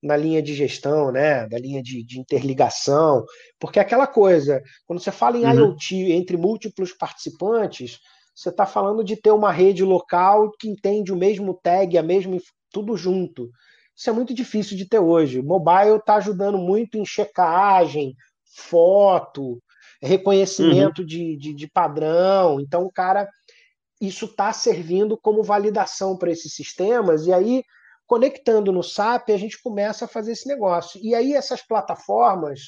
na 0.02 0.16
linha 0.16 0.42
de 0.42 0.54
gestão, 0.54 1.12
né? 1.12 1.50
Da 1.50 1.60
linha 1.60 1.84
de, 1.84 2.02
de 2.02 2.18
interligação, 2.18 3.26
porque 3.60 3.78
é 3.78 3.82
aquela 3.82 4.08
coisa, 4.08 4.64
quando 4.88 5.02
você 5.02 5.12
fala 5.12 5.38
em 5.38 5.44
uhum. 5.44 5.72
IoT 5.72 6.14
entre 6.14 6.38
múltiplos 6.38 6.94
participantes, 6.94 8.00
você 8.34 8.48
está 8.48 8.66
falando 8.66 9.04
de 9.04 9.18
ter 9.18 9.32
uma 9.32 9.52
rede 9.52 9.84
local 9.84 10.50
que 10.58 10.70
entende 10.70 11.12
o 11.12 11.18
mesmo 11.18 11.60
tag, 11.62 11.98
a 11.98 12.04
mesma 12.04 12.38
tudo 12.72 12.96
junto. 12.98 13.50
Isso 13.96 14.10
é 14.10 14.14
muito 14.14 14.34
difícil 14.34 14.78
de 14.78 14.88
ter 14.88 15.00
hoje. 15.00 15.40
O 15.40 15.44
mobile 15.44 15.98
está 15.98 16.16
ajudando 16.16 16.58
muito 16.58 16.98
em 16.98 17.06
checagem, 17.06 18.16
foto, 18.56 19.62
reconhecimento 20.02 21.00
uhum. 21.00 21.06
de, 21.06 21.38
de, 21.38 21.54
de 21.54 21.68
padrão. 21.68 22.60
Então, 22.60 22.84
o 22.84 22.92
cara 22.92 23.28
isso 24.00 24.26
está 24.26 24.54
servindo 24.54 25.18
como 25.18 25.44
validação 25.44 26.18
para 26.18 26.32
esses 26.32 26.54
sistemas, 26.54 27.26
e 27.26 27.34
aí, 27.34 27.64
conectando 28.08 28.72
no 28.72 28.82
SAP, 28.82 29.30
a 29.30 29.38
gente 29.38 29.62
começa 29.62 30.06
a 30.06 30.08
fazer 30.08 30.32
esse 30.32 30.48
negócio. 30.48 31.00
E 31.04 31.14
aí, 31.14 31.34
essas 31.34 31.62
plataformas, 31.62 32.62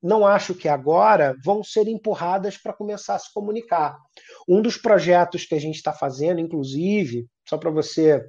não 0.00 0.24
acho 0.26 0.54
que 0.54 0.68
agora, 0.68 1.34
vão 1.44 1.64
ser 1.64 1.88
empurradas 1.88 2.56
para 2.56 2.72
começar 2.72 3.16
a 3.16 3.18
se 3.18 3.32
comunicar. 3.32 3.96
Um 4.48 4.62
dos 4.62 4.76
projetos 4.76 5.44
que 5.44 5.54
a 5.54 5.60
gente 5.60 5.76
está 5.76 5.92
fazendo, 5.92 6.40
inclusive, 6.40 7.26
só 7.48 7.58
para 7.58 7.70
você 7.70 8.24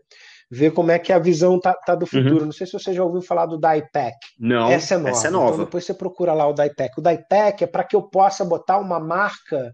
ver 0.54 0.72
como 0.72 0.92
é 0.92 1.00
que 1.00 1.12
a 1.12 1.18
visão 1.18 1.60
tá, 1.60 1.74
tá 1.74 1.96
do 1.96 2.06
futuro. 2.06 2.40
Uhum. 2.40 2.46
Não 2.46 2.52
sei 2.52 2.68
se 2.68 2.74
você 2.74 2.94
já 2.94 3.04
ouviu 3.04 3.22
falar 3.22 3.48
do 3.48 3.58
DIPAC. 3.58 4.16
Não, 4.40 4.70
essa 4.70 4.94
é 4.94 4.98
nova. 4.98 5.10
Essa 5.10 5.28
é 5.28 5.32
nova. 5.32 5.54
Então 5.54 5.66
depois 5.66 5.84
você 5.84 5.94
procura 5.94 6.34
lá 6.34 6.48
o 6.48 6.54
DIPAC. 6.54 7.00
O 7.00 7.02
DIPAC 7.02 7.64
é 7.64 7.68
para 7.68 7.84
que 7.84 7.96
eu 7.96 8.04
possa 8.04 8.46
botar 8.46 8.78
uma 8.78 9.00
marca 9.00 9.74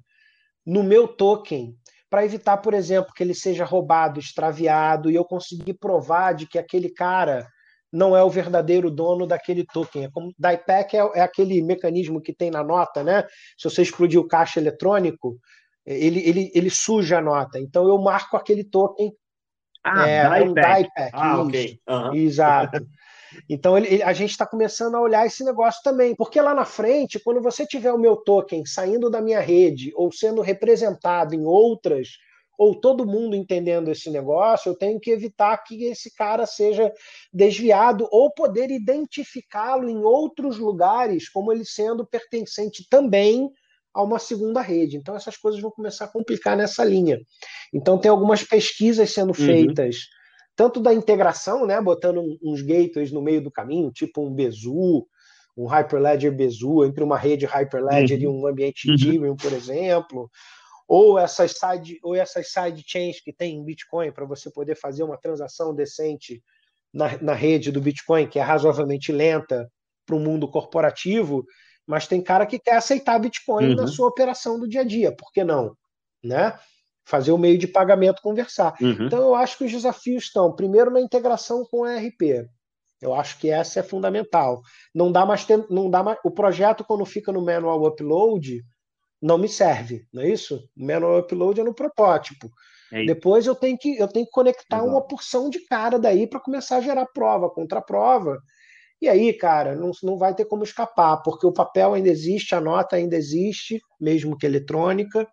no 0.66 0.82
meu 0.82 1.08
token 1.08 1.76
para 2.10 2.24
evitar, 2.24 2.58
por 2.58 2.74
exemplo, 2.74 3.14
que 3.14 3.22
ele 3.22 3.36
seja 3.36 3.66
roubado, 3.66 4.20
extraviado 4.20 5.12
e 5.12 5.16
eu 5.16 5.26
conseguir 5.26 5.74
provar 5.74 6.34
de 6.34 6.48
que 6.48 6.58
aquele 6.58 6.90
cara 6.90 7.46
não 7.92 8.16
é 8.16 8.24
o 8.24 8.30
verdadeiro 8.30 8.90
dono 8.90 9.28
daquele 9.28 9.66
token. 9.66 10.06
É 10.06 10.10
como 10.10 10.34
DIPAC 10.40 10.96
é, 10.96 11.12
é 11.16 11.22
aquele 11.22 11.62
mecanismo 11.62 12.22
que 12.22 12.34
tem 12.34 12.50
na 12.50 12.64
nota, 12.64 13.04
né? 13.04 13.26
Se 13.58 13.70
você 13.70 13.82
explodir 13.82 14.20
o 14.20 14.28
caixa 14.28 14.60
eletrônico, 14.62 15.38
ele, 15.86 16.20
ele, 16.20 16.52
ele 16.54 16.70
suja 16.70 17.18
a 17.18 17.22
nota. 17.22 17.60
Então 17.60 17.88
eu 17.88 17.98
marco 17.98 18.38
aquele 18.38 18.64
token. 18.64 19.12
Ah, 19.90 20.08
é, 20.08 20.24
DIPAC. 20.24 20.50
Um 20.50 20.54
DIPAC 20.54 21.10
ah, 21.14 21.42
ok. 21.42 21.80
Uhum. 21.88 22.14
Exato. 22.16 22.88
Então 23.48 23.78
ele, 23.78 24.02
a 24.02 24.14
gente 24.14 24.32
está 24.32 24.46
começando 24.46 24.96
a 24.96 25.02
olhar 25.02 25.26
esse 25.26 25.44
negócio 25.44 25.82
também, 25.84 26.16
porque 26.16 26.42
lá 26.42 26.54
na 26.54 26.66
frente, 26.66 27.20
quando 27.20 27.42
você 27.42 27.66
tiver 27.66 27.92
o 27.92 27.98
meu 27.98 28.18
token 28.18 28.66
saindo 28.66 29.10
da 29.10 29.22
minha 29.22 29.40
rede 29.40 29.92
ou 29.96 30.12
sendo 30.12 30.42
representado 30.42 31.36
em 31.36 31.46
outras, 31.46 32.10
ou 32.58 32.76
todo 32.76 33.08
mundo 33.08 33.38
entendendo 33.38 33.90
esse 33.90 34.10
negócio, 34.10 34.70
eu 34.70 34.76
tenho 34.76 35.00
que 35.00 35.12
evitar 35.12 35.58
que 35.64 35.86
esse 35.86 36.14
cara 36.14 36.46
seja 36.46 36.92
desviado 37.32 38.06
ou 38.12 38.30
poder 38.32 38.70
identificá-lo 38.70 39.88
em 39.90 40.04
outros 40.04 40.58
lugares 40.58 41.30
como 41.30 41.54
ele 41.54 41.64
sendo 41.64 42.06
pertencente 42.06 42.86
também 42.90 43.50
a 43.94 44.04
uma 44.04 44.20
segunda 44.20 44.62
rede. 44.62 44.98
Então 44.98 45.16
essas 45.16 45.38
coisas 45.38 45.62
vão 45.62 45.72
começar 45.72 46.06
a 46.06 46.12
complicar 46.12 46.56
nessa 46.56 46.84
linha. 46.84 47.20
Então 47.74 47.98
tem 47.98 48.10
algumas 48.10 48.44
pesquisas 48.44 49.12
sendo 49.12 49.30
uhum. 49.30 49.46
feitas 49.46 49.96
uhum 49.96 50.20
tanto 50.60 50.82
da 50.82 50.94
integração, 50.94 51.66
né, 51.66 51.80
botando 51.80 52.22
uns 52.44 52.62
gateways 52.62 53.14
no 53.14 53.22
meio 53.22 53.42
do 53.42 53.50
caminho, 53.50 53.90
tipo 53.94 54.28
um 54.28 54.36
Bezu, 54.36 55.08
um 55.56 55.66
Hyperledger 55.66 56.36
Bezu, 56.36 56.84
entre 56.84 57.02
uma 57.02 57.18
rede 57.18 57.46
Hyperledger 57.46 58.18
uhum. 58.18 58.24
e 58.24 58.28
um 58.28 58.46
ambiente 58.46 58.90
uhum. 58.90 58.96
Ethereum, 58.96 59.36
por 59.38 59.54
exemplo, 59.54 60.30
ou 60.86 61.18
essas 61.18 61.54
side 61.54 61.98
ou 62.04 62.14
essas 62.14 62.52
side 62.52 62.84
chains 62.86 63.22
que 63.22 63.32
tem 63.32 63.56
em 63.56 63.64
Bitcoin 63.64 64.12
para 64.12 64.26
você 64.26 64.52
poder 64.52 64.76
fazer 64.76 65.04
uma 65.04 65.18
transação 65.18 65.74
decente 65.74 66.44
na, 66.94 67.18
na 67.22 67.34
rede 67.34 67.72
do 67.72 67.80
Bitcoin, 67.80 68.28
que 68.28 68.38
é 68.38 68.42
razoavelmente 68.42 69.14
lenta 69.14 69.66
para 70.06 70.18
o 70.18 70.20
mundo 70.20 70.52
corporativo, 70.52 71.46
mas 71.90 72.06
tem 72.06 72.22
cara 72.22 72.46
que 72.46 72.60
quer 72.60 72.76
aceitar 72.76 73.18
Bitcoin 73.18 73.70
uhum. 73.70 73.76
na 73.76 73.88
sua 73.88 74.08
operação 74.08 74.60
do 74.60 74.68
dia 74.68 74.82
a 74.82 74.84
dia, 74.84 75.12
por 75.12 75.32
que 75.34 75.44
não? 75.44 75.76
Né? 76.24 76.54
fazer 77.06 77.32
o 77.32 77.40
meio 77.40 77.58
de 77.58 77.68
pagamento 77.68 78.22
conversar. 78.22 78.76
Uhum. 78.80 79.08
Então, 79.08 79.20
eu 79.20 79.34
acho 79.34 79.58
que 79.58 79.64
os 79.64 79.72
desafios 79.72 80.26
estão, 80.26 80.56
primeiro, 80.56 80.92
na 80.92 81.02
integração 81.02 81.66
com 81.66 81.80
o 81.80 81.88
ERP. 81.88 82.48
Eu 83.02 83.16
acho 83.16 83.40
que 83.40 83.50
essa 83.50 83.80
é 83.80 83.84
fundamental. 83.84 84.62
Não 84.94 85.12
dá 85.12 85.26
mais, 85.26 85.44
tempo, 85.44 85.66
não 85.74 85.90
dá 85.90 86.04
mais 86.04 86.20
o 86.24 86.30
projeto 86.30 86.84
quando 86.84 87.04
fica 87.06 87.32
no 87.32 87.44
manual 87.44 87.84
upload 87.84 88.64
não 89.22 89.38
me 89.38 89.50
serve, 89.50 90.06
não 90.14 90.22
é 90.22 90.30
isso? 90.30 90.64
O 90.78 90.86
manual 90.86 91.20
upload 91.20 91.60
é 91.60 91.64
no 91.64 91.74
protótipo. 91.74 92.50
É 92.92 93.04
Depois 93.06 93.46
eu 93.46 93.56
tenho 93.56 93.78
que 93.78 93.98
eu 93.98 94.08
tenho 94.08 94.26
que 94.26 94.32
conectar 94.32 94.78
Exato. 94.78 94.92
uma 94.92 95.02
porção 95.02 95.50
de 95.50 95.60
cara 95.66 96.00
daí 96.00 96.28
para 96.28 96.40
começar 96.40 96.78
a 96.78 96.82
gerar 96.82 97.06
prova, 97.08 97.50
contra 97.50 97.82
prova. 97.82 98.40
E 99.02 99.08
aí, 99.08 99.32
cara, 99.34 99.76
não, 99.76 99.92
não 100.04 100.18
vai 100.18 100.36
ter 100.36 100.46
como 100.46 100.64
escapar, 100.64 101.22
porque 101.24 101.48
o 101.48 101.54
papel 101.54 101.94
ainda 101.94 102.10
existe, 102.10 102.54
a 102.54 102.60
nota 102.60 102.98
ainda 102.98 103.16
existe, 103.16 103.82
mesmo 104.00 104.38
que 104.38 104.46
eletrônica. 104.46 105.26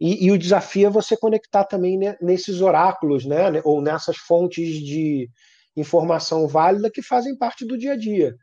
E, 0.00 0.26
e, 0.26 0.30
o 0.32 0.38
desafio 0.38 0.88
é 0.88 0.90
você 0.90 1.16
conectar 1.16 1.64
também 1.64 1.98
nesses 2.20 2.60
oráculos, 2.60 3.24
né? 3.24 3.60
Ou 3.64 3.80
nessas 3.80 4.16
fontes 4.16 4.76
de 4.80 5.28
informação 5.76 6.46
válida 6.46 6.90
que 6.90 7.02
fazem 7.02 7.36
parte 7.36 7.64
do 7.64 7.76
dia 7.76 7.92
a 7.92 7.96
dia. 7.96 8.34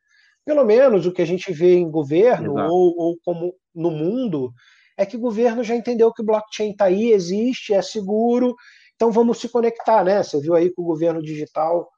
Pelo 0.46 0.64
menos 0.64 1.06
o 1.06 1.12
que 1.12 1.22
a 1.22 1.26
gente 1.26 1.52
vê 1.52 1.76
em 1.76 1.90
governo 1.90 2.54
ou, 2.56 2.96
ou, 2.98 3.18
como 3.24 3.54
no 3.74 3.90
mundo 3.90 4.54
é 4.98 5.06
que 5.06 5.18
o 5.18 5.20
governo 5.20 5.64
já 5.64 5.76
entendeu 5.76 6.14
que 6.14 6.22
o 6.22 6.26
blockchain 6.26 6.72
está 6.72 6.86
aí, 6.86 7.12
existe, 7.12 7.74
é 7.74 7.82
seguro, 7.82 8.56
então 8.96 9.12
vamos 9.12 9.40
se 9.40 9.50
conectar, 9.50 10.04
né? 10.04 10.24
Você 10.24 10.40
viu 10.40 10.56
aí 10.56 10.70
que 10.70 10.80
o 10.80 10.86
governo 10.86 11.22
digital 11.22 11.90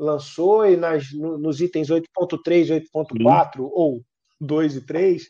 lançou 0.00 0.66
e 0.66 0.76
nas, 0.76 1.12
nos 1.12 1.60
itens 1.60 1.88
8.3, 1.88 2.82
8.4 2.94 3.60
ou 3.60 4.02
2 4.40 4.76
e 4.76 4.86
3 4.86 5.28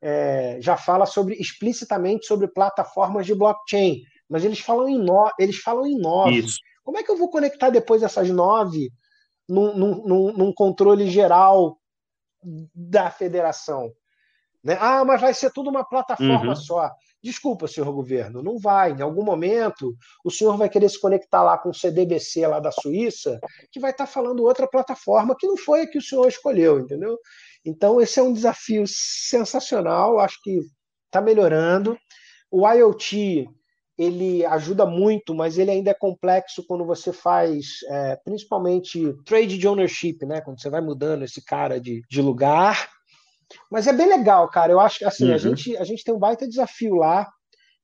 é, 0.00 0.58
já 0.60 0.76
fala 0.76 1.06
sobre 1.06 1.34
explicitamente 1.34 2.26
sobre 2.26 2.48
plataformas 2.48 3.26
de 3.26 3.34
blockchain, 3.34 4.02
mas 4.28 4.44
eles 4.44 4.60
falam 4.60 4.88
em 4.88 4.98
no, 4.98 5.30
eles 5.38 5.58
falam 5.58 5.86
em 5.86 5.98
nove. 5.98 6.38
Isso. 6.38 6.58
Como 6.82 6.98
é 6.98 7.02
que 7.02 7.10
eu 7.10 7.16
vou 7.16 7.30
conectar 7.30 7.70
depois 7.70 8.02
essas 8.02 8.30
nove 8.30 8.90
num, 9.48 9.76
num, 9.76 10.32
num 10.32 10.52
controle 10.52 11.10
geral 11.10 11.78
da 12.74 13.10
federação? 13.10 13.92
Né? 14.62 14.76
Ah, 14.80 15.04
mas 15.04 15.20
vai 15.20 15.34
ser 15.34 15.52
tudo 15.52 15.70
uma 15.70 15.84
plataforma 15.84 16.50
uhum. 16.50 16.56
só. 16.56 16.90
Desculpa, 17.22 17.66
senhor 17.66 17.92
governo, 17.92 18.42
não 18.42 18.58
vai. 18.58 18.92
Em 18.92 19.02
algum 19.02 19.24
momento, 19.24 19.96
o 20.24 20.30
senhor 20.30 20.56
vai 20.56 20.68
querer 20.68 20.88
se 20.88 21.00
conectar 21.00 21.42
lá 21.42 21.58
com 21.58 21.70
o 21.70 21.74
CDBC 21.74 22.46
lá 22.46 22.60
da 22.60 22.70
Suíça, 22.70 23.40
que 23.72 23.80
vai 23.80 23.90
estar 23.90 24.06
falando 24.06 24.44
outra 24.44 24.68
plataforma 24.68 25.36
que 25.36 25.46
não 25.46 25.56
foi 25.56 25.82
a 25.82 25.86
que 25.86 25.98
o 25.98 26.02
senhor 26.02 26.28
escolheu, 26.28 26.78
entendeu? 26.78 27.18
Então, 27.64 28.00
esse 28.00 28.20
é 28.20 28.22
um 28.22 28.32
desafio 28.32 28.84
sensacional, 28.86 30.20
acho 30.20 30.40
que 30.42 30.60
está 31.06 31.20
melhorando. 31.20 31.98
O 32.50 32.68
IoT 32.68 33.48
ele 33.98 34.44
ajuda 34.44 34.84
muito, 34.84 35.34
mas 35.34 35.56
ele 35.56 35.70
ainda 35.70 35.90
é 35.90 35.94
complexo 35.94 36.64
quando 36.66 36.84
você 36.84 37.12
faz, 37.12 37.78
é, 37.88 38.16
principalmente, 38.24 39.14
trade 39.24 39.56
de 39.56 39.66
ownership, 39.66 40.18
né? 40.26 40.40
Quando 40.42 40.60
você 40.60 40.68
vai 40.68 40.82
mudando 40.82 41.24
esse 41.24 41.42
cara 41.42 41.80
de, 41.80 42.02
de 42.08 42.20
lugar. 42.20 42.90
Mas 43.70 43.86
é 43.86 43.92
bem 43.92 44.08
legal, 44.08 44.48
cara. 44.48 44.72
Eu 44.72 44.80
acho 44.80 44.98
que 44.98 45.04
assim, 45.04 45.28
uhum. 45.28 45.34
a, 45.34 45.38
gente, 45.38 45.76
a 45.76 45.84
gente 45.84 46.04
tem 46.04 46.14
um 46.14 46.18
baita 46.18 46.48
desafio 46.48 46.94
lá. 46.94 47.28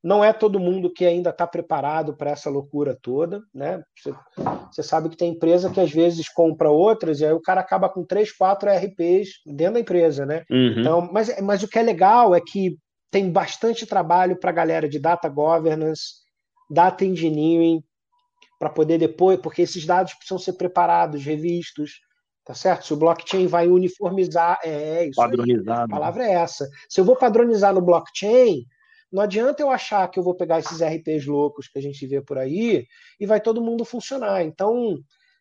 Não 0.02 0.24
é 0.24 0.32
todo 0.32 0.58
mundo 0.58 0.92
que 0.92 1.06
ainda 1.06 1.30
está 1.30 1.46
preparado 1.46 2.16
para 2.16 2.32
essa 2.32 2.50
loucura 2.50 2.98
toda, 3.00 3.40
né? 3.54 3.84
Você, 3.96 4.12
você, 4.72 4.82
sabe 4.82 5.08
que 5.08 5.16
tem 5.16 5.30
empresa 5.30 5.70
que 5.70 5.78
às 5.78 5.92
vezes 5.92 6.28
compra 6.28 6.68
outras 6.68 7.20
e 7.20 7.24
aí 7.24 7.32
o 7.32 7.40
cara 7.40 7.60
acaba 7.60 7.88
com 7.88 8.04
três, 8.04 8.32
quatro 8.32 8.68
RPs 8.68 9.28
dentro 9.46 9.74
da 9.74 9.80
empresa, 9.80 10.26
né? 10.26 10.42
Uhum. 10.50 10.80
Então, 10.80 11.08
mas, 11.12 11.40
mas 11.40 11.62
o 11.62 11.68
que 11.68 11.78
é 11.78 11.82
legal 11.82 12.34
é 12.34 12.40
que 12.40 12.76
tem 13.12 13.30
bastante 13.30 13.86
trabalho 13.86 14.36
para 14.40 14.50
a 14.50 14.54
galera 14.54 14.88
de 14.88 14.98
data 14.98 15.28
governance, 15.28 16.14
data 16.68 17.04
engineering, 17.04 17.80
para 18.58 18.70
poder 18.70 18.98
depois, 18.98 19.38
porque 19.40 19.62
esses 19.62 19.84
dados 19.84 20.14
precisam 20.14 20.38
ser 20.38 20.54
preparados, 20.54 21.24
revistos, 21.24 22.00
tá 22.44 22.54
certo? 22.54 22.86
Se 22.86 22.92
o 22.92 22.96
blockchain 22.96 23.46
vai 23.46 23.68
uniformizar, 23.68 24.58
é, 24.64 24.70
é 24.70 25.06
isso 25.06 25.16
Padronizado. 25.16 25.80
Aí, 25.80 25.84
a 25.84 25.88
palavra 25.88 26.24
é 26.24 26.32
essa. 26.32 26.68
Se 26.88 27.00
eu 27.00 27.04
vou 27.04 27.16
padronizar 27.16 27.74
no 27.74 27.80
blockchain, 27.80 28.66
não 29.12 29.22
adianta 29.22 29.62
eu 29.62 29.70
achar 29.70 30.08
que 30.10 30.18
eu 30.18 30.22
vou 30.22 30.34
pegar 30.34 30.58
esses 30.58 30.80
RPs 30.82 31.26
loucos 31.26 31.68
que 31.68 31.78
a 31.78 31.82
gente 31.82 32.06
vê 32.06 32.20
por 32.20 32.38
aí 32.38 32.86
e 33.20 33.26
vai 33.26 33.40
todo 33.40 33.62
mundo 33.62 33.84
funcionar. 33.84 34.42
Então, 34.42 34.98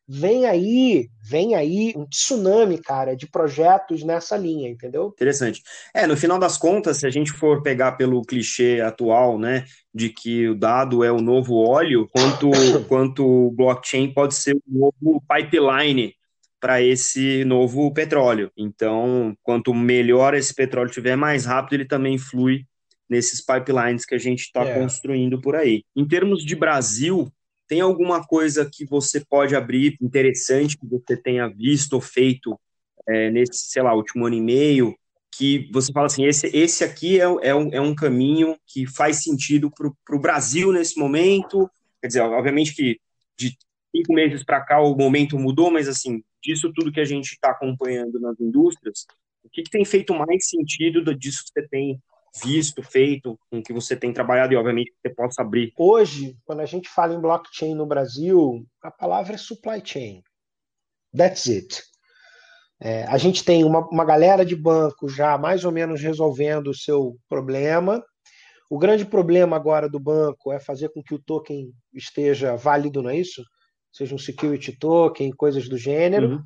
vem 0.07 0.45
aí, 0.45 1.09
vem 1.23 1.55
aí 1.55 1.93
um 1.95 2.05
tsunami, 2.05 2.77
cara, 2.77 3.15
de 3.15 3.25
projetos 3.27 4.03
nessa 4.03 4.35
linha, 4.35 4.69
entendeu? 4.69 5.13
Interessante. 5.15 5.61
É, 5.93 6.05
no 6.05 6.17
final 6.17 6.37
das 6.37 6.57
contas, 6.57 6.97
se 6.97 7.07
a 7.07 7.09
gente 7.09 7.31
for 7.31 7.63
pegar 7.63 7.93
pelo 7.93 8.21
clichê 8.23 8.81
atual, 8.81 9.39
né, 9.39 9.63
de 9.93 10.09
que 10.09 10.49
o 10.49 10.55
dado 10.55 11.01
é 11.01 11.11
o 11.11 11.21
novo 11.21 11.55
óleo, 11.55 12.09
quanto 12.11 12.49
quanto 12.89 13.25
o 13.25 13.51
blockchain 13.51 14.13
pode 14.13 14.35
ser 14.35 14.55
o 14.55 14.61
novo 14.67 15.23
pipeline 15.27 16.13
para 16.61 16.79
esse 16.79 17.43
novo 17.43 17.91
petróleo. 17.91 18.51
Então, 18.55 19.35
quanto 19.41 19.73
melhor 19.73 20.35
esse 20.35 20.53
petróleo 20.53 20.91
tiver, 20.91 21.15
mais 21.15 21.45
rápido 21.45 21.73
ele 21.73 21.85
também 21.85 22.19
flui 22.19 22.65
nesses 23.09 23.43
pipelines 23.43 24.05
que 24.05 24.15
a 24.15 24.19
gente 24.19 24.41
está 24.41 24.63
é. 24.63 24.79
construindo 24.79 25.41
por 25.41 25.55
aí. 25.55 25.83
Em 25.95 26.07
termos 26.07 26.45
de 26.45 26.55
Brasil, 26.55 27.29
tem 27.67 27.81
alguma 27.81 28.23
coisa 28.23 28.69
que 28.71 28.85
você 28.85 29.19
pode 29.19 29.55
abrir 29.55 29.97
interessante 29.99 30.77
que 30.77 30.85
você 30.85 31.17
tenha 31.17 31.47
visto 31.49 31.93
ou 31.93 32.01
feito 32.01 32.57
é, 33.09 33.31
nesse, 33.31 33.71
sei 33.71 33.81
lá, 33.81 33.93
último 33.95 34.27
ano 34.27 34.35
e 34.35 34.41
meio, 34.41 34.95
que 35.33 35.69
você 35.73 35.91
fala 35.91 36.05
assim, 36.05 36.25
esse, 36.25 36.47
esse 36.55 36.83
aqui 36.83 37.19
é, 37.19 37.23
é, 37.23 37.55
um, 37.55 37.69
é 37.73 37.81
um 37.81 37.95
caminho 37.95 38.55
que 38.67 38.85
faz 38.85 39.23
sentido 39.23 39.71
para 39.71 40.15
o 40.15 40.19
Brasil 40.19 40.71
nesse 40.71 40.99
momento? 40.99 41.69
Quer 41.99 42.07
dizer, 42.07 42.21
obviamente 42.21 42.75
que 42.75 42.99
de 43.37 43.57
cinco 43.95 44.13
meses 44.13 44.43
para 44.43 44.61
cá 44.61 44.79
o 44.79 44.95
momento 44.95 45.39
mudou, 45.39 45.71
mas 45.71 45.87
assim, 45.87 46.21
disso 46.41 46.71
tudo 46.73 46.91
que 46.91 46.99
a 46.99 47.05
gente 47.05 47.31
está 47.33 47.51
acompanhando 47.51 48.19
nas 48.19 48.39
indústrias, 48.39 49.05
o 49.43 49.49
que, 49.49 49.63
que 49.63 49.71
tem 49.71 49.85
feito 49.85 50.13
mais 50.13 50.47
sentido 50.47 51.03
disso 51.15 51.43
que 51.45 51.61
você 51.61 51.67
tem 51.67 52.01
visto, 52.43 52.81
feito, 52.81 53.37
com 53.49 53.61
que 53.61 53.73
você 53.73 53.95
tem 53.95 54.13
trabalhado 54.13 54.53
e, 54.53 54.57
obviamente, 54.57 54.93
você 55.01 55.13
possa 55.13 55.41
abrir? 55.41 55.73
Hoje, 55.77 56.37
quando 56.45 56.61
a 56.61 56.65
gente 56.65 56.87
fala 56.89 57.13
em 57.13 57.19
blockchain 57.19 57.75
no 57.75 57.85
Brasil, 57.85 58.65
a 58.81 58.89
palavra 58.89 59.35
é 59.35 59.37
supply 59.37 59.81
chain. 59.83 60.23
That's 61.15 61.47
it. 61.47 61.83
É, 62.79 63.03
a 63.03 63.17
gente 63.17 63.43
tem 63.43 63.63
uma, 63.63 63.87
uma 63.89 64.05
galera 64.05 64.45
de 64.45 64.55
banco 64.55 65.09
já 65.09 65.37
mais 65.37 65.65
ou 65.65 65.71
menos 65.71 66.01
resolvendo 66.01 66.67
o 66.67 66.75
seu 66.75 67.17
problema. 67.29 68.03
O 68.69 68.79
grande 68.79 69.05
problema 69.05 69.55
agora 69.55 69.89
do 69.89 69.99
banco 69.99 70.51
é 70.51 70.59
fazer 70.59 70.89
com 70.89 71.03
que 71.03 71.13
o 71.13 71.21
token 71.21 71.71
esteja 71.93 72.55
válido, 72.55 73.03
não 73.03 73.09
é 73.09 73.17
isso? 73.17 73.43
Seja 73.91 74.15
um 74.15 74.17
security 74.17 74.77
token, 74.77 75.31
coisas 75.31 75.67
do 75.67 75.77
gênero. 75.77 76.29
Uhum. 76.29 76.43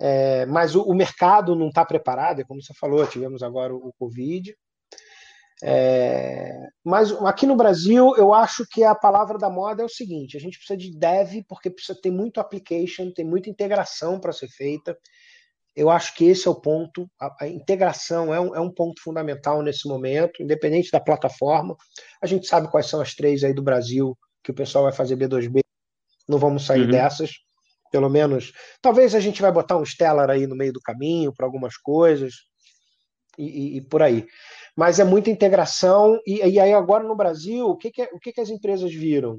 É, 0.00 0.46
mas 0.46 0.74
o, 0.74 0.82
o, 0.82 0.94
mercado 0.94 1.54
não 1.54 1.68
está 1.68 1.84
preparado, 1.84 2.40
é 2.40 2.44
como 2.44 2.62
você 2.62 2.72
falou, 2.72 3.06
tivemos 3.06 3.42
agora 3.42 3.74
o, 3.74 3.88
o 3.88 3.92
Covid. 3.98 4.56
É, 5.62 6.68
mas 6.82 7.12
aqui 7.22 7.44
no 7.44 7.54
Brasil, 7.54 8.14
eu 8.16 8.32
acho 8.32 8.66
que 8.66 8.82
a 8.82 8.94
palavra 8.94 9.36
da 9.36 9.50
moda 9.50 9.82
é 9.82 9.84
o 9.84 9.90
seguinte: 9.90 10.36
a 10.36 10.40
gente 10.40 10.56
precisa 10.56 10.76
de 10.76 10.96
dev, 10.96 11.44
porque 11.46 11.68
precisa 11.68 11.98
ter 12.00 12.10
muito 12.10 12.40
application, 12.40 13.12
tem 13.12 13.26
muita 13.26 13.50
integração 13.50 14.18
para 14.18 14.32
ser 14.32 14.48
feita. 14.48 14.96
Eu 15.76 15.88
acho 15.88 16.14
que 16.14 16.24
esse 16.24 16.48
é 16.48 16.50
o 16.50 16.60
ponto. 16.60 17.08
A, 17.20 17.44
a 17.44 17.48
integração 17.48 18.34
é 18.34 18.40
um, 18.40 18.54
é 18.54 18.60
um, 18.60 18.72
ponto 18.72 19.00
fundamental 19.02 19.62
nesse 19.62 19.86
momento, 19.86 20.42
independente 20.42 20.90
da 20.90 21.00
plataforma. 21.00 21.76
A 22.22 22.26
gente 22.26 22.46
sabe 22.46 22.70
quais 22.70 22.86
são 22.86 23.00
as 23.00 23.14
três 23.14 23.44
aí 23.44 23.54
do 23.54 23.62
Brasil 23.62 24.16
que 24.42 24.50
o 24.50 24.54
pessoal 24.54 24.84
vai 24.84 24.92
fazer 24.92 25.16
B2B. 25.16 25.60
Não 26.30 26.38
vamos 26.38 26.64
sair 26.64 26.82
uhum. 26.82 26.90
dessas. 26.90 27.32
Pelo 27.90 28.08
menos. 28.08 28.52
Talvez 28.80 29.14
a 29.14 29.20
gente 29.20 29.42
vai 29.42 29.50
botar 29.50 29.76
um 29.76 29.84
Stellar 29.84 30.30
aí 30.30 30.46
no 30.46 30.56
meio 30.56 30.72
do 30.72 30.80
caminho 30.80 31.32
para 31.34 31.44
algumas 31.44 31.76
coisas. 31.76 32.34
E, 33.36 33.44
e, 33.44 33.76
e, 33.78 33.80
por 33.80 34.02
aí 34.02 34.26
mas 34.76 34.98
é 34.98 35.04
muita 35.04 35.30
integração. 35.30 36.18
E, 36.26 36.36
e 36.36 36.58
aí, 36.58 36.72
agora 36.72 37.04
no 37.04 37.16
Brasil, 37.16 37.68
o 37.68 37.76
que, 37.76 37.90
que, 37.90 38.02
o 38.12 38.18
que, 38.18 38.32
que 38.32 38.40
as 38.40 38.48
empresas 38.48 38.92
viram? 38.92 39.38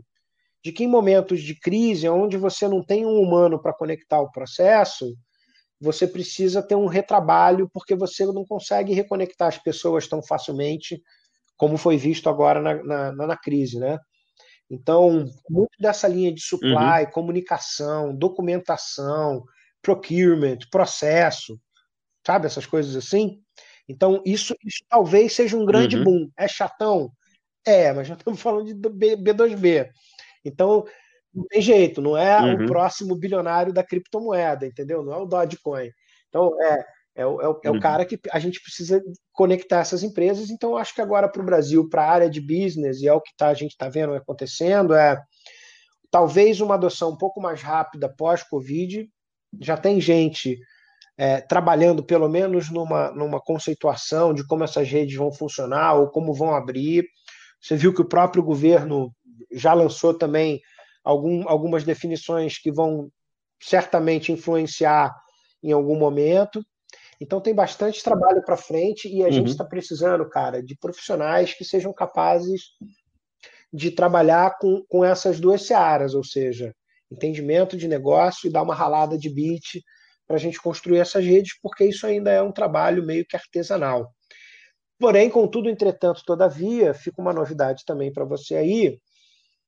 De 0.64 0.72
que 0.72 0.84
em 0.84 0.88
momentos 0.88 1.42
de 1.42 1.60
crise, 1.60 2.08
onde 2.08 2.38
você 2.38 2.68
não 2.68 2.84
tem 2.84 3.06
um 3.06 3.20
humano 3.20 3.60
para 3.60 3.74
conectar 3.74 4.22
o 4.22 4.32
processo, 4.32 5.16
você 5.80 6.06
precisa 6.06 6.62
ter 6.62 6.76
um 6.76 6.86
retrabalho, 6.86 7.68
porque 7.74 7.96
você 7.96 8.24
não 8.28 8.46
consegue 8.46 8.94
reconectar 8.94 9.48
as 9.48 9.58
pessoas 9.58 10.08
tão 10.08 10.22
facilmente 10.22 11.02
como 11.58 11.78
foi 11.78 11.98
visto 11.98 12.30
agora 12.30 12.62
na, 12.62 12.84
na, 12.84 13.28
na 13.28 13.38
crise, 13.38 13.80
né? 13.80 13.98
Então, 14.72 15.26
muito 15.50 15.78
dessa 15.78 16.08
linha 16.08 16.34
de 16.34 16.42
supply, 16.42 17.04
uhum. 17.04 17.12
comunicação, 17.12 18.16
documentação, 18.16 19.44
procurement, 19.82 20.60
processo, 20.72 21.60
sabe, 22.26 22.46
essas 22.46 22.66
coisas 22.66 22.96
assim, 22.96 23.42
então, 23.92 24.22
isso, 24.26 24.56
isso 24.66 24.84
talvez 24.88 25.34
seja 25.34 25.58
um 25.58 25.66
grande 25.66 25.98
uhum. 25.98 26.04
boom. 26.06 26.32
É 26.38 26.48
chatão? 26.48 27.12
É, 27.66 27.92
mas 27.92 28.08
já 28.08 28.14
estamos 28.14 28.40
falando 28.42 28.74
de 28.74 28.74
B2B. 28.74 29.90
Então, 30.46 30.86
não 31.34 31.46
tem 31.48 31.62
jeito, 31.62 32.02
não 32.02 32.18
é 32.18 32.40
uhum. 32.42 32.64
o 32.64 32.68
próximo 32.68 33.16
bilionário 33.16 33.74
da 33.74 33.84
criptomoeda, 33.84 34.66
entendeu? 34.66 35.04
Não 35.04 35.14
é 35.14 35.18
o 35.18 35.26
Dogecoin. 35.26 35.92
Então, 36.30 36.62
é, 36.62 36.86
é, 37.16 37.26
o, 37.26 37.42
é, 37.42 37.48
o, 37.48 37.60
é 37.64 37.70
uhum. 37.70 37.78
o 37.78 37.82
cara 37.82 38.06
que 38.06 38.20
a 38.32 38.40
gente 38.40 38.62
precisa 38.62 39.02
conectar 39.34 39.80
essas 39.80 40.04
empresas. 40.04 40.50
Então, 40.50 40.78
acho 40.78 40.94
que 40.96 41.02
agora 41.02 41.30
para 41.30 41.42
o 41.42 41.46
Brasil, 41.46 41.88
para 41.90 42.04
a 42.04 42.12
área 42.12 42.30
de 42.30 42.40
business, 42.40 43.02
e 43.02 43.08
é 43.08 43.14
o 43.14 43.22
que 43.22 43.32
tá, 43.36 43.48
a 43.48 43.54
gente 43.54 43.72
está 43.72 43.90
vendo 43.90 44.14
acontecendo, 44.14 44.94
é 44.94 45.22
talvez 46.10 46.62
uma 46.62 46.76
adoção 46.76 47.12
um 47.12 47.18
pouco 47.18 47.42
mais 47.42 47.62
rápida 47.62 48.14
pós-Covid. 48.14 49.10
Já 49.60 49.78
tem 49.78 50.00
gente 50.00 50.58
é, 51.18 51.42
trabalhando 51.42 52.04
pelo 52.04 52.30
menos 52.30 52.70
numa, 52.70 53.12
numa 53.12 53.40
conceituação 53.40 54.34
de 54.34 54.46
como 54.46 54.64
essas 54.64 54.88
redes 54.90 55.16
vão 55.16 55.32
funcionar 55.32 55.96
ou 55.96 56.10
como 56.10 56.34
vão 56.34 56.54
abrir. 56.54 57.06
Você 57.62 57.76
viu 57.76 57.94
que 57.94 58.02
o 58.02 58.08
próprio 58.08 58.44
governo 58.44 59.14
já 59.52 59.74
lançou 59.74 60.14
também 60.14 60.60
algum, 61.04 61.48
algumas 61.48 61.84
definições 61.84 62.58
que 62.58 62.72
vão 62.72 63.10
certamente 63.62 64.32
influenciar 64.32 65.14
em 65.64 65.72
algum 65.72 65.98
momento. 65.98 66.64
Então 67.22 67.40
tem 67.40 67.54
bastante 67.54 68.04
trabalho 68.04 68.44
para 68.44 68.58
frente 68.58 69.08
e 69.08 69.22
a 69.22 69.28
uhum. 69.28 69.32
gente 69.32 69.52
está 69.52 69.64
precisando, 69.64 70.28
cara, 70.28 70.64
de 70.64 70.76
profissionais 70.76 71.54
que 71.54 71.64
sejam 71.64 71.94
capazes 71.94 72.72
de 73.72 73.92
trabalhar 73.92 74.58
com, 74.58 74.84
com 74.90 75.06
essas 75.06 75.40
duas 75.40 75.62
searas, 75.62 76.16
ou 76.16 76.24
seja, 76.24 76.76
entendimento 77.12 77.78
de 77.78 77.88
negócio 77.88 78.50
e 78.50 78.52
dar 78.52 78.64
uma 78.64 78.74
ralada 78.74 79.20
de 79.20 79.30
beat 79.30 79.84
para 80.26 80.38
a 80.38 80.40
gente 80.40 80.60
construir 80.60 80.98
essas 80.98 81.24
redes, 81.24 81.52
porque 81.62 81.86
isso 81.86 82.08
ainda 82.08 82.32
é 82.32 82.42
um 82.42 82.52
trabalho 82.52 83.06
meio 83.06 83.24
que 83.24 83.36
artesanal. 83.36 84.12
Porém, 84.98 85.30
contudo, 85.30 85.70
entretanto, 85.70 86.24
todavia, 86.26 86.92
fica 86.92 87.22
uma 87.22 87.34
novidade 87.34 87.84
também 87.86 88.12
para 88.12 88.26
você 88.26 88.56
aí. 88.56 89.00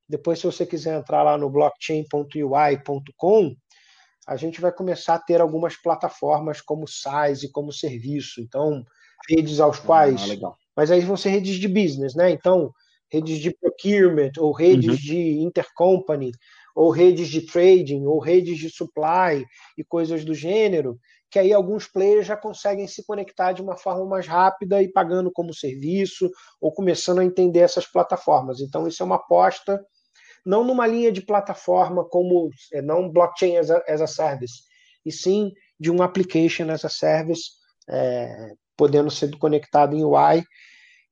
Depois, 0.08 0.40
se 0.40 0.46
você 0.46 0.66
quiser 0.66 0.98
entrar 0.98 1.22
lá 1.22 1.38
no 1.38 1.48
blockchain.ui.com, 1.48 3.54
a 4.26 4.36
gente 4.36 4.60
vai 4.60 4.72
começar 4.72 5.14
a 5.14 5.18
ter 5.18 5.40
algumas 5.40 5.76
plataformas 5.76 6.60
como 6.60 6.88
SaaS 6.88 7.42
e 7.42 7.50
como 7.50 7.72
serviço. 7.72 8.40
Então, 8.40 8.84
redes 9.28 9.60
aos 9.60 9.78
quais. 9.78 10.20
Ah, 10.42 10.52
mas 10.76 10.90
aí 10.90 11.00
vão 11.00 11.16
ser 11.16 11.30
redes 11.30 11.56
de 11.56 11.68
business, 11.68 12.14
né? 12.14 12.30
Então, 12.30 12.72
redes 13.10 13.38
de 13.38 13.50
procurement 13.52 14.32
ou 14.38 14.52
redes 14.52 14.90
uhum. 14.90 14.96
de 14.96 15.38
intercompany 15.40 16.32
ou 16.74 16.90
redes 16.90 17.28
de 17.28 17.40
trading, 17.42 18.04
ou 18.04 18.18
redes 18.18 18.58
de 18.58 18.68
supply 18.68 19.46
e 19.78 19.84
coisas 19.84 20.24
do 20.24 20.34
gênero, 20.34 20.98
que 21.30 21.38
aí 21.38 21.52
alguns 21.52 21.86
players 21.86 22.26
já 22.26 22.36
conseguem 22.36 22.86
se 22.86 23.04
conectar 23.06 23.52
de 23.52 23.62
uma 23.62 23.76
forma 23.76 24.04
mais 24.04 24.26
rápida 24.26 24.82
e 24.82 24.90
pagando 24.90 25.30
como 25.30 25.54
serviço, 25.54 26.28
ou 26.60 26.72
começando 26.72 27.20
a 27.20 27.24
entender 27.24 27.60
essas 27.60 27.86
plataformas. 27.86 28.60
Então, 28.60 28.88
isso 28.88 29.02
é 29.02 29.06
uma 29.06 29.16
aposta, 29.16 29.80
não 30.44 30.64
numa 30.64 30.86
linha 30.86 31.10
de 31.10 31.22
plataforma 31.22 32.04
como, 32.04 32.50
é, 32.72 32.82
não 32.82 33.10
blockchain 33.10 33.56
as 33.56 33.70
a, 33.70 33.82
as 33.88 34.00
a 34.00 34.06
service, 34.06 34.62
e 35.04 35.12
sim 35.12 35.52
de 35.78 35.90
um 35.90 36.02
application 36.02 36.70
as 36.70 36.84
a 36.84 36.88
service, 36.88 37.50
é, 37.88 38.52
podendo 38.76 39.10
ser 39.10 39.36
conectado 39.38 39.96
em 39.96 40.04
UI 40.04 40.44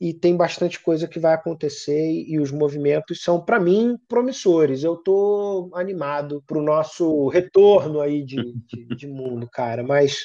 e 0.02 0.12
tem 0.12 0.36
bastante 0.36 0.80
coisa 0.80 1.06
que 1.06 1.20
vai 1.20 1.32
acontecer 1.32 2.10
e 2.26 2.40
os 2.40 2.50
movimentos 2.50 3.22
são, 3.22 3.40
para 3.40 3.60
mim, 3.60 3.96
promissores. 4.08 4.82
Eu 4.82 4.94
estou 4.94 5.70
animado 5.76 6.42
para 6.44 6.58
o 6.58 6.62
nosso 6.62 7.28
retorno 7.28 8.00
aí 8.00 8.24
de, 8.24 8.52
de, 8.66 8.96
de, 8.96 9.06
mundo, 9.06 9.48
cara. 9.48 9.84
Mas, 9.84 10.16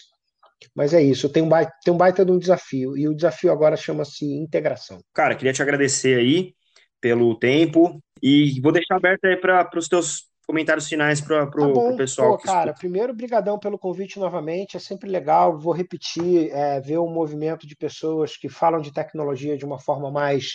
mas 0.73 0.95
é 0.95 1.01
isso, 1.03 1.29
tem 1.29 1.43
um, 1.43 1.49
baita, 1.49 1.71
tem 1.83 1.93
um 1.93 1.97
baita 1.97 2.25
de 2.25 2.31
um 2.31 2.39
desafio. 2.39 2.97
E 2.97 3.07
o 3.07 3.13
desafio 3.13 3.51
agora 3.51 3.77
chama-se 3.77 4.25
integração. 4.25 4.99
Cara, 5.13 5.35
queria 5.35 5.53
te 5.53 5.61
agradecer 5.61 6.17
aí 6.17 6.55
pelo 6.99 7.37
tempo 7.37 8.01
e 8.21 8.59
vou 8.61 8.71
deixar 8.71 8.95
aberto 8.95 9.25
aí 9.25 9.37
para 9.37 9.69
os 9.75 9.87
teus 9.87 10.27
comentários 10.47 10.87
finais 10.87 11.19
para 11.19 11.43
o 11.43 11.91
tá 11.91 11.97
pessoal. 11.97 12.37
Pô, 12.37 12.43
cara, 12.43 12.73
primeiro, 12.73 13.13
brigadão 13.13 13.59
pelo 13.59 13.77
convite 13.77 14.17
novamente, 14.17 14.77
é 14.77 14.79
sempre 14.79 15.09
legal, 15.09 15.59
vou 15.59 15.73
repetir, 15.73 16.49
é, 16.51 16.79
ver 16.79 16.99
um 16.99 17.11
movimento 17.11 17.67
de 17.67 17.75
pessoas 17.75 18.37
que 18.37 18.47
falam 18.47 18.79
de 18.79 18.93
tecnologia 18.93 19.57
de 19.57 19.65
uma 19.65 19.77
forma 19.77 20.09
mais, 20.09 20.53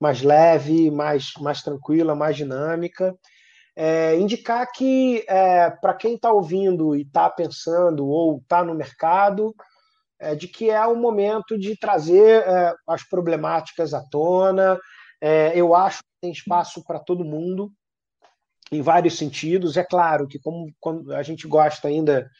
mais 0.00 0.22
leve, 0.22 0.88
mais, 0.90 1.32
mais 1.40 1.62
tranquila, 1.62 2.14
mais 2.14 2.36
dinâmica. 2.36 3.12
É, 3.76 4.16
indicar 4.16 4.70
que, 4.70 5.24
é, 5.28 5.68
para 5.68 5.94
quem 5.94 6.14
está 6.14 6.32
ouvindo 6.32 6.94
e 6.94 7.02
está 7.02 7.28
pensando 7.28 8.06
ou 8.06 8.38
está 8.38 8.62
no 8.62 8.72
mercado, 8.72 9.52
é, 10.20 10.36
de 10.36 10.46
que 10.46 10.70
é 10.70 10.86
o 10.86 10.94
momento 10.94 11.58
de 11.58 11.76
trazer 11.76 12.44
é, 12.46 12.72
as 12.86 13.02
problemáticas 13.02 13.92
à 13.92 14.00
tona. 14.08 14.78
É, 15.20 15.52
eu 15.56 15.74
acho 15.74 16.02
tem 16.24 16.32
espaço 16.32 16.82
para 16.82 16.98
todo 16.98 17.22
mundo 17.22 17.70
em 18.72 18.80
vários 18.80 19.18
sentidos. 19.18 19.76
É 19.76 19.84
claro 19.84 20.26
que, 20.26 20.38
como 20.38 20.72
a 21.12 21.22
gente 21.22 21.46
gosta 21.46 21.88
ainda 21.88 22.30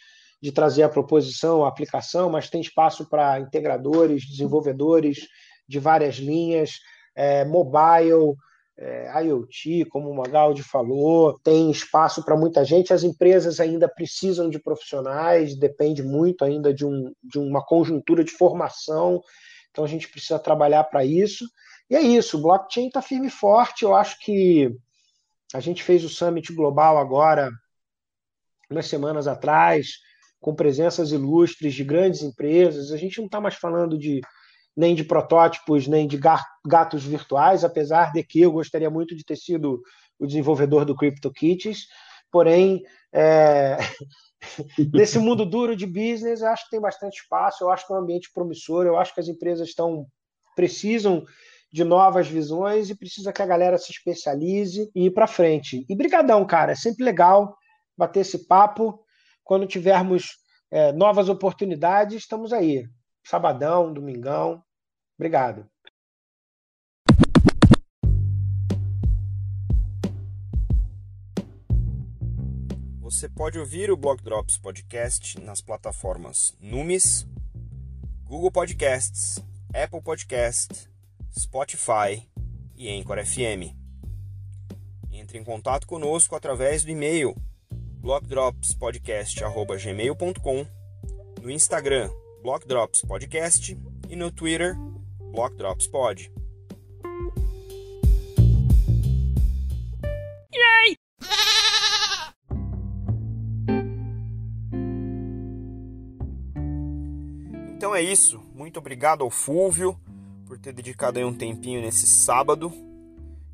de 0.40 0.50
trazer 0.50 0.84
a 0.84 0.88
proposição, 0.88 1.64
a 1.64 1.68
aplicação, 1.68 2.30
mas 2.30 2.48
tem 2.48 2.62
espaço 2.62 3.06
para 3.10 3.38
integradores, 3.40 4.26
desenvolvedores 4.26 5.28
de 5.68 5.78
várias 5.78 6.16
linhas, 6.16 6.78
é, 7.14 7.44
mobile, 7.44 8.34
é, 8.78 9.22
IoT, 9.22 9.84
como 9.90 10.10
o 10.10 10.16
Magaldi 10.16 10.62
falou, 10.62 11.38
tem 11.40 11.70
espaço 11.70 12.24
para 12.24 12.38
muita 12.38 12.64
gente. 12.64 12.92
As 12.92 13.02
empresas 13.02 13.60
ainda 13.60 13.86
precisam 13.86 14.48
de 14.48 14.58
profissionais, 14.58 15.58
depende 15.58 16.02
muito 16.02 16.42
ainda 16.42 16.72
de, 16.72 16.86
um, 16.86 17.12
de 17.22 17.38
uma 17.38 17.62
conjuntura 17.62 18.24
de 18.24 18.32
formação, 18.32 19.22
então 19.70 19.84
a 19.84 19.88
gente 19.88 20.08
precisa 20.08 20.38
trabalhar 20.38 20.84
para 20.84 21.04
isso. 21.04 21.44
E 21.90 21.96
é 21.96 22.00
isso, 22.00 22.38
o 22.38 22.42
blockchain 22.42 22.86
está 22.88 23.02
firme 23.02 23.26
e 23.26 23.30
forte. 23.30 23.84
Eu 23.84 23.94
acho 23.94 24.18
que 24.20 24.74
a 25.52 25.60
gente 25.60 25.82
fez 25.82 26.04
o 26.04 26.08
Summit 26.08 26.52
Global 26.52 26.98
agora, 26.98 27.50
umas 28.70 28.86
semanas 28.86 29.26
atrás, 29.26 29.98
com 30.40 30.54
presenças 30.54 31.12
ilustres 31.12 31.74
de 31.74 31.84
grandes 31.84 32.22
empresas. 32.22 32.90
A 32.90 32.96
gente 32.96 33.18
não 33.18 33.26
está 33.26 33.40
mais 33.40 33.54
falando 33.54 33.98
de 33.98 34.20
nem 34.76 34.94
de 34.94 35.04
protótipos, 35.04 35.86
nem 35.86 36.06
de 36.06 36.18
gatos 36.66 37.04
virtuais, 37.04 37.64
apesar 37.64 38.12
de 38.12 38.24
que 38.24 38.40
eu 38.40 38.50
gostaria 38.50 38.90
muito 38.90 39.14
de 39.14 39.24
ter 39.24 39.36
sido 39.36 39.80
o 40.18 40.26
desenvolvedor 40.26 40.84
do 40.84 40.96
CryptoKitties. 40.96 41.86
Porém, 42.30 42.82
é... 43.12 43.76
nesse 44.92 45.18
mundo 45.18 45.46
duro 45.46 45.76
de 45.76 45.86
business, 45.86 46.40
eu 46.40 46.48
acho 46.48 46.64
que 46.64 46.70
tem 46.70 46.80
bastante 46.80 47.20
espaço, 47.20 47.62
eu 47.62 47.70
acho 47.70 47.86
que 47.86 47.92
é 47.92 47.96
um 47.96 48.00
ambiente 48.00 48.30
promissor, 48.34 48.86
eu 48.86 48.98
acho 48.98 49.14
que 49.14 49.20
as 49.20 49.28
empresas 49.28 49.68
estão 49.68 50.06
precisam 50.56 51.24
de 51.74 51.82
novas 51.82 52.28
visões 52.28 52.88
e 52.88 52.94
precisa 52.94 53.32
que 53.32 53.42
a 53.42 53.46
galera 53.46 53.76
se 53.76 53.90
especialize 53.90 54.88
e 54.94 55.06
ir 55.06 55.10
para 55.10 55.26
frente. 55.26 55.84
E 55.88 55.96
brigadão, 55.96 56.46
cara, 56.46 56.70
é 56.70 56.76
sempre 56.76 57.04
legal 57.04 57.58
bater 57.98 58.20
esse 58.20 58.46
papo. 58.46 59.04
Quando 59.42 59.66
tivermos 59.66 60.38
é, 60.70 60.92
novas 60.92 61.28
oportunidades, 61.28 62.18
estamos 62.18 62.52
aí. 62.52 62.88
Sabadão, 63.26 63.92
domingão. 63.92 64.62
Obrigado. 65.18 65.66
Você 73.00 73.28
pode 73.28 73.58
ouvir 73.58 73.90
o 73.90 73.96
Block 73.96 74.22
Drops 74.22 74.56
Podcast 74.58 75.40
nas 75.40 75.60
plataformas 75.60 76.56
Numis, 76.60 77.26
Google 78.22 78.52
Podcasts, 78.52 79.42
Apple 79.74 80.00
Podcasts 80.00 80.93
Spotify 81.36 82.24
e 82.76 82.88
Anchor 82.90 83.24
FM. 83.24 83.74
Entre 85.10 85.38
em 85.38 85.44
contato 85.44 85.86
conosco 85.86 86.36
através 86.36 86.84
do 86.84 86.90
e-mail 86.90 87.34
blockdropspodcast@gmail.com, 88.00 90.66
no 91.42 91.50
Instagram 91.50 92.10
blockdropspodcast 92.42 93.78
e 94.08 94.16
no 94.16 94.30
Twitter 94.30 94.76
blockdropspod. 95.32 96.30
Então 107.76 107.94
é 107.94 108.00
isso. 108.00 108.40
Muito 108.54 108.78
obrigado 108.78 109.22
ao 109.22 109.30
Fúvio 109.30 110.00
por 110.46 110.58
ter 110.58 110.72
dedicado 110.72 111.18
aí 111.18 111.24
um 111.24 111.34
tempinho 111.34 111.80
nesse 111.80 112.06
sábado. 112.06 112.72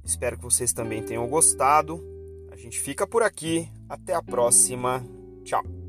Espero 0.04 0.36
que 0.36 0.44
vocês 0.44 0.72
também 0.72 1.02
tenham 1.02 1.26
gostado. 1.28 2.02
A 2.50 2.56
gente 2.56 2.80
fica 2.80 3.06
por 3.06 3.22
aqui. 3.22 3.68
Até 3.88 4.14
a 4.14 4.22
próxima. 4.22 5.04
Tchau. 5.44 5.79